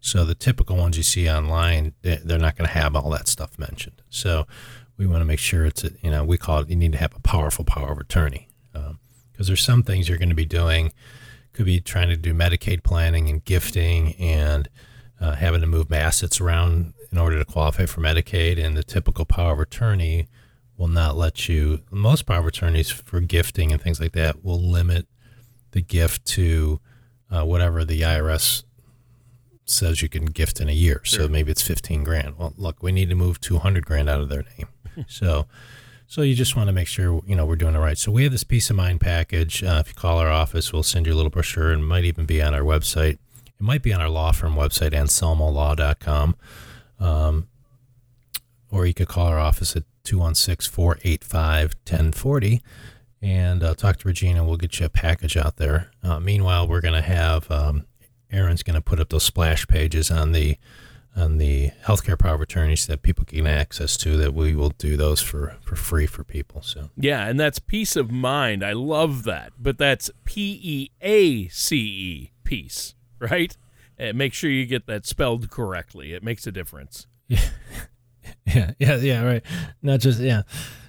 So 0.00 0.24
the 0.24 0.34
typical 0.34 0.76
ones 0.76 0.96
you 0.96 1.02
see 1.02 1.28
online, 1.30 1.94
they're 2.02 2.38
not 2.38 2.56
going 2.56 2.66
to 2.66 2.74
have 2.74 2.96
all 2.96 3.10
that 3.10 3.28
stuff 3.28 3.58
mentioned. 3.58 4.02
So 4.10 4.46
we 4.96 5.06
want 5.06 5.20
to 5.20 5.24
make 5.24 5.38
sure 5.38 5.64
it's, 5.64 5.84
a, 5.84 5.90
you 6.02 6.10
know, 6.10 6.24
we 6.24 6.38
call 6.38 6.60
it, 6.60 6.70
you 6.70 6.76
need 6.76 6.92
to 6.92 6.98
have 6.98 7.14
a 7.14 7.20
powerful 7.20 7.64
power 7.64 7.92
of 7.92 7.98
attorney 7.98 8.48
because 8.72 8.90
um, 8.90 8.98
there's 9.46 9.62
some 9.64 9.82
things 9.82 10.08
you're 10.08 10.18
going 10.18 10.28
to 10.28 10.34
be 10.34 10.46
doing 10.46 10.92
could 11.52 11.66
be 11.66 11.80
trying 11.80 12.08
to 12.08 12.16
do 12.16 12.32
Medicaid 12.32 12.84
planning 12.84 13.28
and 13.28 13.44
gifting 13.44 14.14
and 14.14 14.68
uh, 15.20 15.34
having 15.34 15.60
to 15.60 15.66
move 15.66 15.92
assets 15.92 16.40
around 16.40 16.94
in 17.10 17.18
order 17.18 17.36
to 17.38 17.44
qualify 17.44 17.86
for 17.86 18.00
Medicaid. 18.00 18.64
And 18.64 18.76
the 18.76 18.84
typical 18.84 19.24
power 19.24 19.54
of 19.54 19.60
attorney 19.60 20.28
will 20.78 20.88
not 20.88 21.16
let 21.16 21.48
you, 21.48 21.80
most 21.90 22.24
power 22.24 22.46
attorneys 22.46 22.90
for 22.90 23.20
gifting 23.20 23.72
and 23.72 23.82
things 23.82 24.00
like 24.00 24.12
that 24.12 24.42
will 24.44 24.60
limit 24.60 25.06
the 25.72 25.82
gift 25.82 26.24
to 26.24 26.80
uh, 27.30 27.44
whatever 27.44 27.84
the 27.84 28.00
IRS 28.00 28.62
says 29.66 30.00
you 30.00 30.08
can 30.08 30.26
gift 30.26 30.60
in 30.60 30.68
a 30.68 30.72
year. 30.72 31.00
Sure. 31.02 31.24
So 31.24 31.28
maybe 31.28 31.50
it's 31.50 31.62
15 31.62 32.04
grand. 32.04 32.38
Well, 32.38 32.54
look, 32.56 32.82
we 32.82 32.92
need 32.92 33.10
to 33.10 33.14
move 33.14 33.40
200 33.40 33.84
grand 33.84 34.08
out 34.08 34.20
of 34.20 34.28
their 34.28 34.44
name. 34.56 34.68
so 35.08 35.46
so 36.10 36.22
you 36.22 36.34
just 36.34 36.56
want 36.56 36.68
to 36.68 36.72
make 36.72 36.88
sure 36.88 37.22
you 37.26 37.36
know 37.36 37.44
we're 37.44 37.56
doing 37.56 37.74
it 37.74 37.78
right. 37.78 37.98
So 37.98 38.10
we 38.10 38.22
have 38.22 38.32
this 38.32 38.44
peace 38.44 38.70
of 38.70 38.76
mind 38.76 39.02
package. 39.02 39.62
Uh, 39.62 39.82
if 39.84 39.88
you 39.88 39.94
call 39.94 40.16
our 40.16 40.30
office, 40.30 40.72
we'll 40.72 40.82
send 40.82 41.06
you 41.06 41.12
a 41.12 41.16
little 41.16 41.30
brochure, 41.30 41.70
and 41.70 41.86
might 41.86 42.04
even 42.04 42.24
be 42.24 42.40
on 42.40 42.54
our 42.54 42.62
website. 42.62 43.18
It 43.46 43.60
might 43.60 43.82
be 43.82 43.92
on 43.92 44.00
our 44.00 44.08
law 44.08 44.32
firm 44.32 44.54
website, 44.54 44.92
anselmolaw.com. 44.92 46.36
Um, 46.98 47.48
or 48.70 48.86
you 48.86 48.94
could 48.94 49.08
call 49.08 49.26
our 49.26 49.38
office 49.38 49.76
at 49.76 49.82
216 50.08 50.72
485 50.72 51.74
1040 51.86 52.62
and 53.20 53.62
uh, 53.62 53.74
talk 53.74 53.98
to 53.98 54.08
Regina. 54.08 54.42
We'll 54.42 54.56
get 54.56 54.80
you 54.80 54.86
a 54.86 54.88
package 54.88 55.36
out 55.36 55.56
there. 55.56 55.90
Uh, 56.02 56.18
meanwhile, 56.18 56.66
we're 56.66 56.80
going 56.80 56.94
to 56.94 57.02
have 57.02 57.50
um, 57.50 57.84
Aaron's 58.32 58.62
going 58.62 58.74
to 58.74 58.80
put 58.80 59.00
up 59.00 59.10
those 59.10 59.24
splash 59.24 59.66
pages 59.66 60.10
on 60.10 60.32
the 60.32 60.56
on 61.14 61.38
the 61.38 61.70
healthcare 61.84 62.18
power 62.18 62.36
of 62.36 62.40
attorneys 62.40 62.86
that 62.86 63.02
people 63.02 63.24
can 63.24 63.46
access 63.46 63.96
to 63.96 64.16
that 64.16 64.32
we 64.32 64.54
will 64.54 64.70
do 64.78 64.96
those 64.96 65.20
for, 65.20 65.56
for 65.62 65.74
free 65.74 66.06
for 66.06 66.22
people. 66.22 66.62
So 66.62 66.90
yeah, 66.96 67.26
and 67.26 67.38
that's 67.38 67.58
peace 67.58 67.96
of 67.96 68.10
mind. 68.10 68.64
I 68.64 68.72
love 68.72 69.24
that, 69.24 69.52
but 69.58 69.76
that's 69.76 70.10
P 70.24 70.58
E 70.62 70.90
A 71.02 71.48
C 71.48 71.76
E 71.76 72.32
peace, 72.44 72.94
right? 73.18 73.54
And 73.98 74.16
make 74.16 74.32
sure 74.32 74.48
you 74.48 74.64
get 74.64 74.86
that 74.86 75.04
spelled 75.04 75.50
correctly. 75.50 76.14
It 76.14 76.22
makes 76.22 76.46
a 76.46 76.52
difference. 76.52 77.06
Yeah. 77.26 77.40
Yeah, 78.54 78.72
yeah, 78.78 78.96
yeah, 78.96 79.22
right. 79.22 79.42
Not 79.82 80.00
just 80.00 80.20
yeah. 80.20 80.42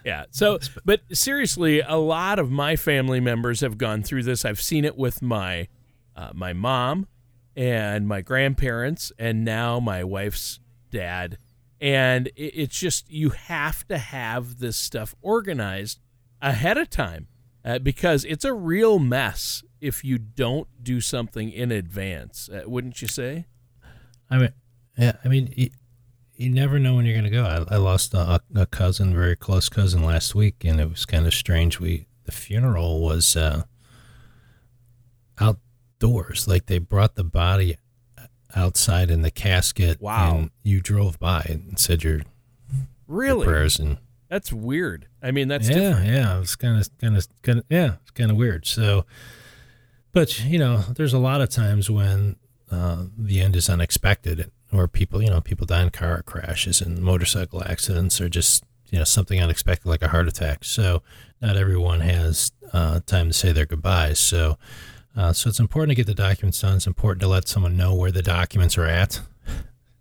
Yeah. 0.05 0.25
So, 0.31 0.59
but 0.85 1.01
seriously, 1.11 1.81
a 1.81 1.97
lot 1.97 2.39
of 2.39 2.49
my 2.49 2.75
family 2.77 3.19
members 3.19 3.59
have 3.61 3.77
gone 3.77 4.01
through 4.01 4.23
this. 4.23 4.45
I've 4.45 4.61
seen 4.61 4.85
it 4.85 4.97
with 4.97 5.21
my 5.21 5.67
uh, 6.15 6.31
my 6.33 6.53
mom 6.53 7.07
and 7.55 8.07
my 8.07 8.21
grandparents 8.21 9.11
and 9.17 9.43
now 9.43 9.79
my 9.79 10.03
wife's 10.03 10.59
dad 10.91 11.37
and 11.81 12.29
it's 12.35 12.77
just 12.77 13.09
you 13.09 13.29
have 13.29 13.87
to 13.87 13.97
have 13.97 14.59
this 14.59 14.75
stuff 14.75 15.15
organized 15.21 15.99
ahead 16.41 16.77
of 16.77 16.89
time 16.89 17.27
uh, 17.65 17.79
because 17.79 18.25
it's 18.25 18.45
a 18.45 18.53
real 18.53 18.99
mess 18.99 19.63
if 19.81 20.03
you 20.03 20.17
don't 20.17 20.67
do 20.81 20.99
something 20.99 21.51
in 21.51 21.71
advance 21.71 22.49
uh, 22.49 22.61
wouldn't 22.65 23.01
you 23.01 23.07
say 23.07 23.45
i 24.29 24.37
mean 24.37 24.53
yeah 24.97 25.13
i 25.23 25.27
mean 25.27 25.53
you, 25.55 25.69
you 26.39 26.49
never 26.49 26.79
know 26.79 26.95
when 26.95 27.05
you're 27.05 27.13
going 27.13 27.23
to 27.23 27.29
go 27.29 27.43
I, 27.45 27.75
I 27.75 27.77
lost 27.77 28.13
a, 28.13 28.41
a, 28.55 28.65
cousin 28.65 29.13
very 29.13 29.35
close 29.35 29.69
cousin 29.69 30.03
last 30.03 30.33
week 30.33 30.63
and 30.65 30.79
it 30.79 30.89
was 30.89 31.05
kind 31.05 31.27
of 31.27 31.33
strange 31.33 31.79
we 31.79 32.07
the 32.29 32.35
funeral 32.35 33.01
was 33.01 33.35
uh, 33.35 33.63
out 35.39 35.57
doors. 35.97 36.47
Like 36.47 36.67
they 36.67 36.77
brought 36.77 37.15
the 37.15 37.23
body 37.23 37.77
outside 38.55 39.09
in 39.09 39.21
the 39.21 39.31
casket. 39.31 40.01
Wow. 40.01 40.37
And 40.37 40.51
you 40.63 40.81
drove 40.81 41.19
by 41.19 41.45
and 41.49 41.79
said 41.79 42.03
your, 42.03 42.21
really? 43.07 43.45
Your 43.45 43.53
prayers 43.53 43.79
and 43.79 43.97
that's 44.27 44.53
weird. 44.53 45.07
I 45.23 45.31
mean, 45.31 45.47
that's 45.47 45.67
yeah, 45.67 45.75
different. 45.75 46.07
yeah. 46.07 46.39
It's 46.39 46.55
kind 46.55 46.79
of, 46.79 46.97
kind 46.99 47.17
of, 47.17 47.27
kind 47.41 47.59
of, 47.59 47.65
yeah, 47.67 47.95
it's 48.03 48.11
kind 48.11 48.29
of 48.29 48.37
weird. 48.37 48.67
So, 48.67 49.05
but 50.11 50.43
you 50.45 50.59
know, 50.59 50.77
there's 50.95 51.13
a 51.13 51.19
lot 51.19 51.41
of 51.41 51.49
times 51.49 51.89
when 51.89 52.35
uh, 52.69 53.05
the 53.17 53.41
end 53.41 53.55
is 53.55 53.69
unexpected, 53.69 54.51
or 54.71 54.87
people, 54.87 55.21
you 55.21 55.29
know, 55.29 55.41
people 55.41 55.65
die 55.65 55.83
in 55.83 55.89
car 55.89 56.21
crashes 56.23 56.81
and 56.81 56.99
motorcycle 56.99 57.63
accidents, 57.63 58.19
or 58.21 58.29
just 58.29 58.63
you 58.89 58.97
know 58.97 59.03
something 59.03 59.41
unexpected 59.41 59.87
like 59.87 60.01
a 60.01 60.09
heart 60.09 60.27
attack. 60.27 60.63
So, 60.63 61.01
not 61.41 61.57
everyone 61.57 62.01
has 62.01 62.51
uh, 62.73 62.99
time 63.05 63.27
to 63.27 63.33
say 63.33 63.51
their 63.51 63.65
goodbyes. 63.65 64.19
So, 64.19 64.57
uh, 65.15 65.33
so 65.33 65.49
it's 65.49 65.59
important 65.59 65.91
to 65.91 65.95
get 65.95 66.07
the 66.07 66.13
documents 66.13 66.61
done. 66.61 66.77
It's 66.77 66.87
important 66.87 67.21
to 67.21 67.27
let 67.27 67.47
someone 67.47 67.75
know 67.75 67.93
where 67.93 68.11
the 68.11 68.21
documents 68.21 68.77
are 68.77 68.85
at. 68.85 69.21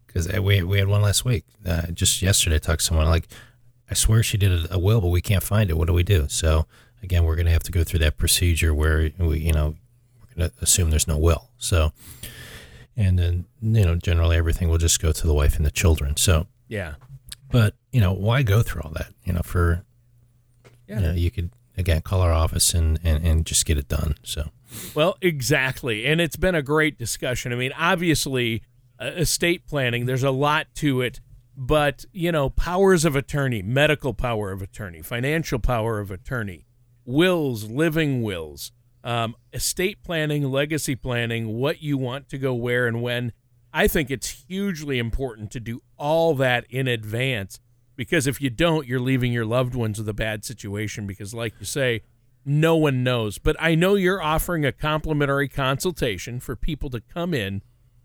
Because 0.07 0.29
we, 0.41 0.63
we 0.63 0.79
had 0.79 0.89
one 0.89 1.03
last 1.03 1.25
week. 1.25 1.45
Uh, 1.67 1.89
just 1.93 2.23
yesterday, 2.23 2.57
I 2.57 2.59
talked 2.59 2.81
to 2.81 2.87
someone 2.87 3.07
like, 3.07 3.29
I 3.91 3.95
swear 3.95 4.23
she 4.23 4.39
did 4.39 4.53
a, 4.53 4.75
a 4.75 4.79
will, 4.79 5.01
but 5.01 5.09
we 5.09 5.21
can't 5.21 5.43
find 5.43 5.71
it. 5.71 5.77
What 5.77 5.87
do 5.87 5.93
we 5.93 6.03
do? 6.03 6.27
So 6.29 6.67
again, 7.03 7.25
we're 7.25 7.37
going 7.37 7.47
to 7.47 7.53
have 7.53 7.63
to 7.65 7.73
go 7.73 7.85
through 7.85 8.01
that 8.01 8.17
procedure 8.17 8.75
where 8.75 9.11
we, 9.19 9.39
you 9.39 9.53
know, 9.53 9.77
we're 10.21 10.35
going 10.37 10.51
to 10.51 10.57
assume 10.63 10.91
there's 10.91 11.09
no 11.09 11.19
will. 11.19 11.51
So, 11.59 11.93
and 12.99 13.17
then, 13.17 13.45
you 13.63 13.87
know, 13.87 13.95
generally 13.95 14.37
everything 14.37 14.69
will 14.69 14.77
just 14.77 15.01
go 15.01 15.13
to 15.13 15.27
the 15.27 15.33
wife 15.33 15.57
and 15.57 15.65
the 15.65 15.71
children. 15.71 16.17
So, 16.17 16.49
yeah. 16.67 16.95
But, 17.51 17.75
you 17.93 18.01
know, 18.01 18.13
why 18.13 18.43
go 18.43 18.61
through 18.61 18.83
all 18.83 18.91
that? 18.91 19.15
You 19.25 19.33
know, 19.35 19.41
for, 19.43 19.85
yeah. 20.89 20.97
you 20.97 21.03
know, 21.07 21.13
you 21.13 21.31
could, 21.31 21.51
again, 21.77 22.03
call 22.03 22.21
our 22.21 22.33
office 22.33 22.75
and, 22.75 22.99
and, 23.05 23.25
and 23.25 23.47
just 23.47 23.65
get 23.65 23.79
it 23.79 23.87
done. 23.87 24.17
So, 24.25 24.51
well, 24.95 25.17
exactly. 25.23 26.07
And 26.07 26.21
it's 26.21 26.37
been 26.37 26.57
a 26.57 26.63
great 26.63 26.99
discussion. 26.99 27.53
I 27.53 27.57
mean, 27.57 27.73
obviously, 27.79 28.65
uh, 29.01 29.13
estate 29.15 29.67
planning, 29.69 30.07
there's 30.07 30.25
a 30.25 30.33
lot 30.33 30.67
to 30.75 31.01
it, 31.01 31.21
but, 31.57 32.05
you 32.13 32.33
know, 32.33 32.51
powers 32.51 33.05
of 33.05 33.15
attorney, 33.15 33.63
medical 33.63 34.13
power 34.13 34.51
of 34.51 34.61
attorney, 34.61 35.03
financial 35.03 35.61
power 35.61 36.01
of 36.01 36.11
attorney, 36.11 36.67
wills, 37.05 37.71
living 37.71 38.23
wills, 38.23 38.73
um, 39.09 39.35
estate 39.55 40.03
planning, 40.05 40.45
legacy 40.45 40.95
planning, 40.95 41.55
what 41.55 41.83
you 41.83 41.97
want 41.97 42.29
to 42.29 42.37
go 42.37 42.53
where 42.53 42.87
and 42.87 43.01
when. 43.01 43.33
I 43.73 43.89
think 43.89 44.11
it's 44.11 44.45
hugely 44.47 44.99
important 44.99 45.51
to 45.53 45.61
do 45.61 45.81
all 45.97 46.35
that 46.35 46.67
in 46.69 46.87
advance 46.87 47.59
because 47.97 48.27
if 48.27 48.39
you 48.43 48.51
don't, 48.51 48.87
you're 48.87 49.01
leaving 49.01 49.33
your 49.33 49.47
loved 49.47 49.75
ones 49.75 49.97
with 49.97 50.11
a 50.11 50.15
bad 50.15 50.45
situation 50.45 51.07
because, 51.07 51.33
like 51.33 51.55
you 51.59 51.65
say, 51.65 52.03
no 52.45 52.77
one 52.77 53.03
knows. 53.03 53.39
But 53.39 53.57
I 53.59 53.75
know 53.75 53.95
you're 53.95 54.23
offering 54.23 54.67
a 54.67 54.73
complimentary 54.73 55.49
consultation 55.49 56.39
for 56.39 56.55
people 56.55 56.91
to 56.91 57.01
come 57.01 57.33
in 57.33 57.63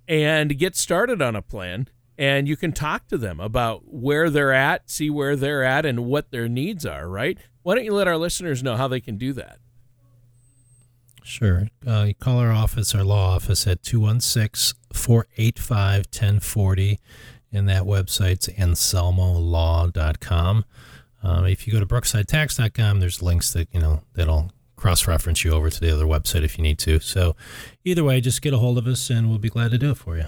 and 0.07 0.57
get 0.57 0.73
started 0.77 1.21
on 1.21 1.35
a 1.35 1.41
plan. 1.41 1.89
And 2.17 2.47
you 2.47 2.55
can 2.55 2.71
talk 2.71 3.07
to 3.07 3.17
them 3.17 3.41
about 3.41 3.93
where 3.93 4.29
they're 4.29 4.53
at, 4.53 4.89
see 4.89 5.09
where 5.09 5.35
they're 5.35 5.65
at, 5.65 5.85
and 5.85 6.05
what 6.05 6.31
their 6.31 6.47
needs 6.47 6.85
are, 6.85 7.09
right? 7.09 7.37
Why 7.61 7.75
don't 7.75 7.83
you 7.83 7.93
let 7.93 8.07
our 8.07 8.17
listeners 8.17 8.63
know 8.63 8.77
how 8.77 8.87
they 8.87 9.01
can 9.01 9.17
do 9.17 9.33
that? 9.33 9.59
Sure. 11.23 11.69
Uh, 11.86 12.09
call 12.19 12.39
our 12.39 12.51
office, 12.51 12.93
our 12.93 13.03
law 13.03 13.36
office, 13.36 13.65
at 13.65 13.81
216 13.83 14.77
485 14.93 16.05
1040. 16.07 16.99
And 17.51 17.69
that 17.69 17.83
website's 17.83 18.47
anselmolaw.com. 18.47 20.65
Um, 21.21 21.45
if 21.45 21.65
you 21.65 21.73
go 21.73 21.79
to 21.79 21.86
brooksidetax.com, 21.86 22.99
there's 22.99 23.21
links 23.21 23.53
that, 23.53 23.69
you 23.71 23.79
know, 23.79 24.01
that'll 24.13 24.51
cross-reference 24.75 25.45
you 25.45 25.51
over 25.51 25.69
to 25.69 25.79
the 25.79 25.93
other 25.93 26.05
website 26.05 26.43
if 26.43 26.57
you 26.57 26.63
need 26.63 26.77
to. 26.79 26.99
So 26.99 27.36
either 27.86 28.03
way, 28.03 28.19
just 28.19 28.41
get 28.41 28.53
a 28.53 28.57
hold 28.57 28.77
of 28.77 28.88
us 28.88 29.09
and 29.09 29.29
we'll 29.29 29.39
be 29.39 29.49
glad 29.49 29.71
to 29.71 29.77
do 29.77 29.91
it 29.91 29.97
for 29.97 30.17
you. 30.17 30.25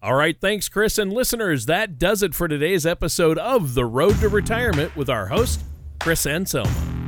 All 0.00 0.14
right, 0.14 0.40
thanks, 0.40 0.68
Chris. 0.68 0.96
And 0.96 1.12
listeners, 1.12 1.66
that 1.66 1.98
does 1.98 2.22
it 2.22 2.34
for 2.34 2.48
today's 2.48 2.86
episode 2.86 3.36
of 3.38 3.74
The 3.74 3.84
Road 3.84 4.20
to 4.20 4.28
Retirement 4.28 4.96
with 4.96 5.10
our 5.10 5.26
host, 5.26 5.60
Chris 6.00 6.24
Anselmo. 6.24 7.07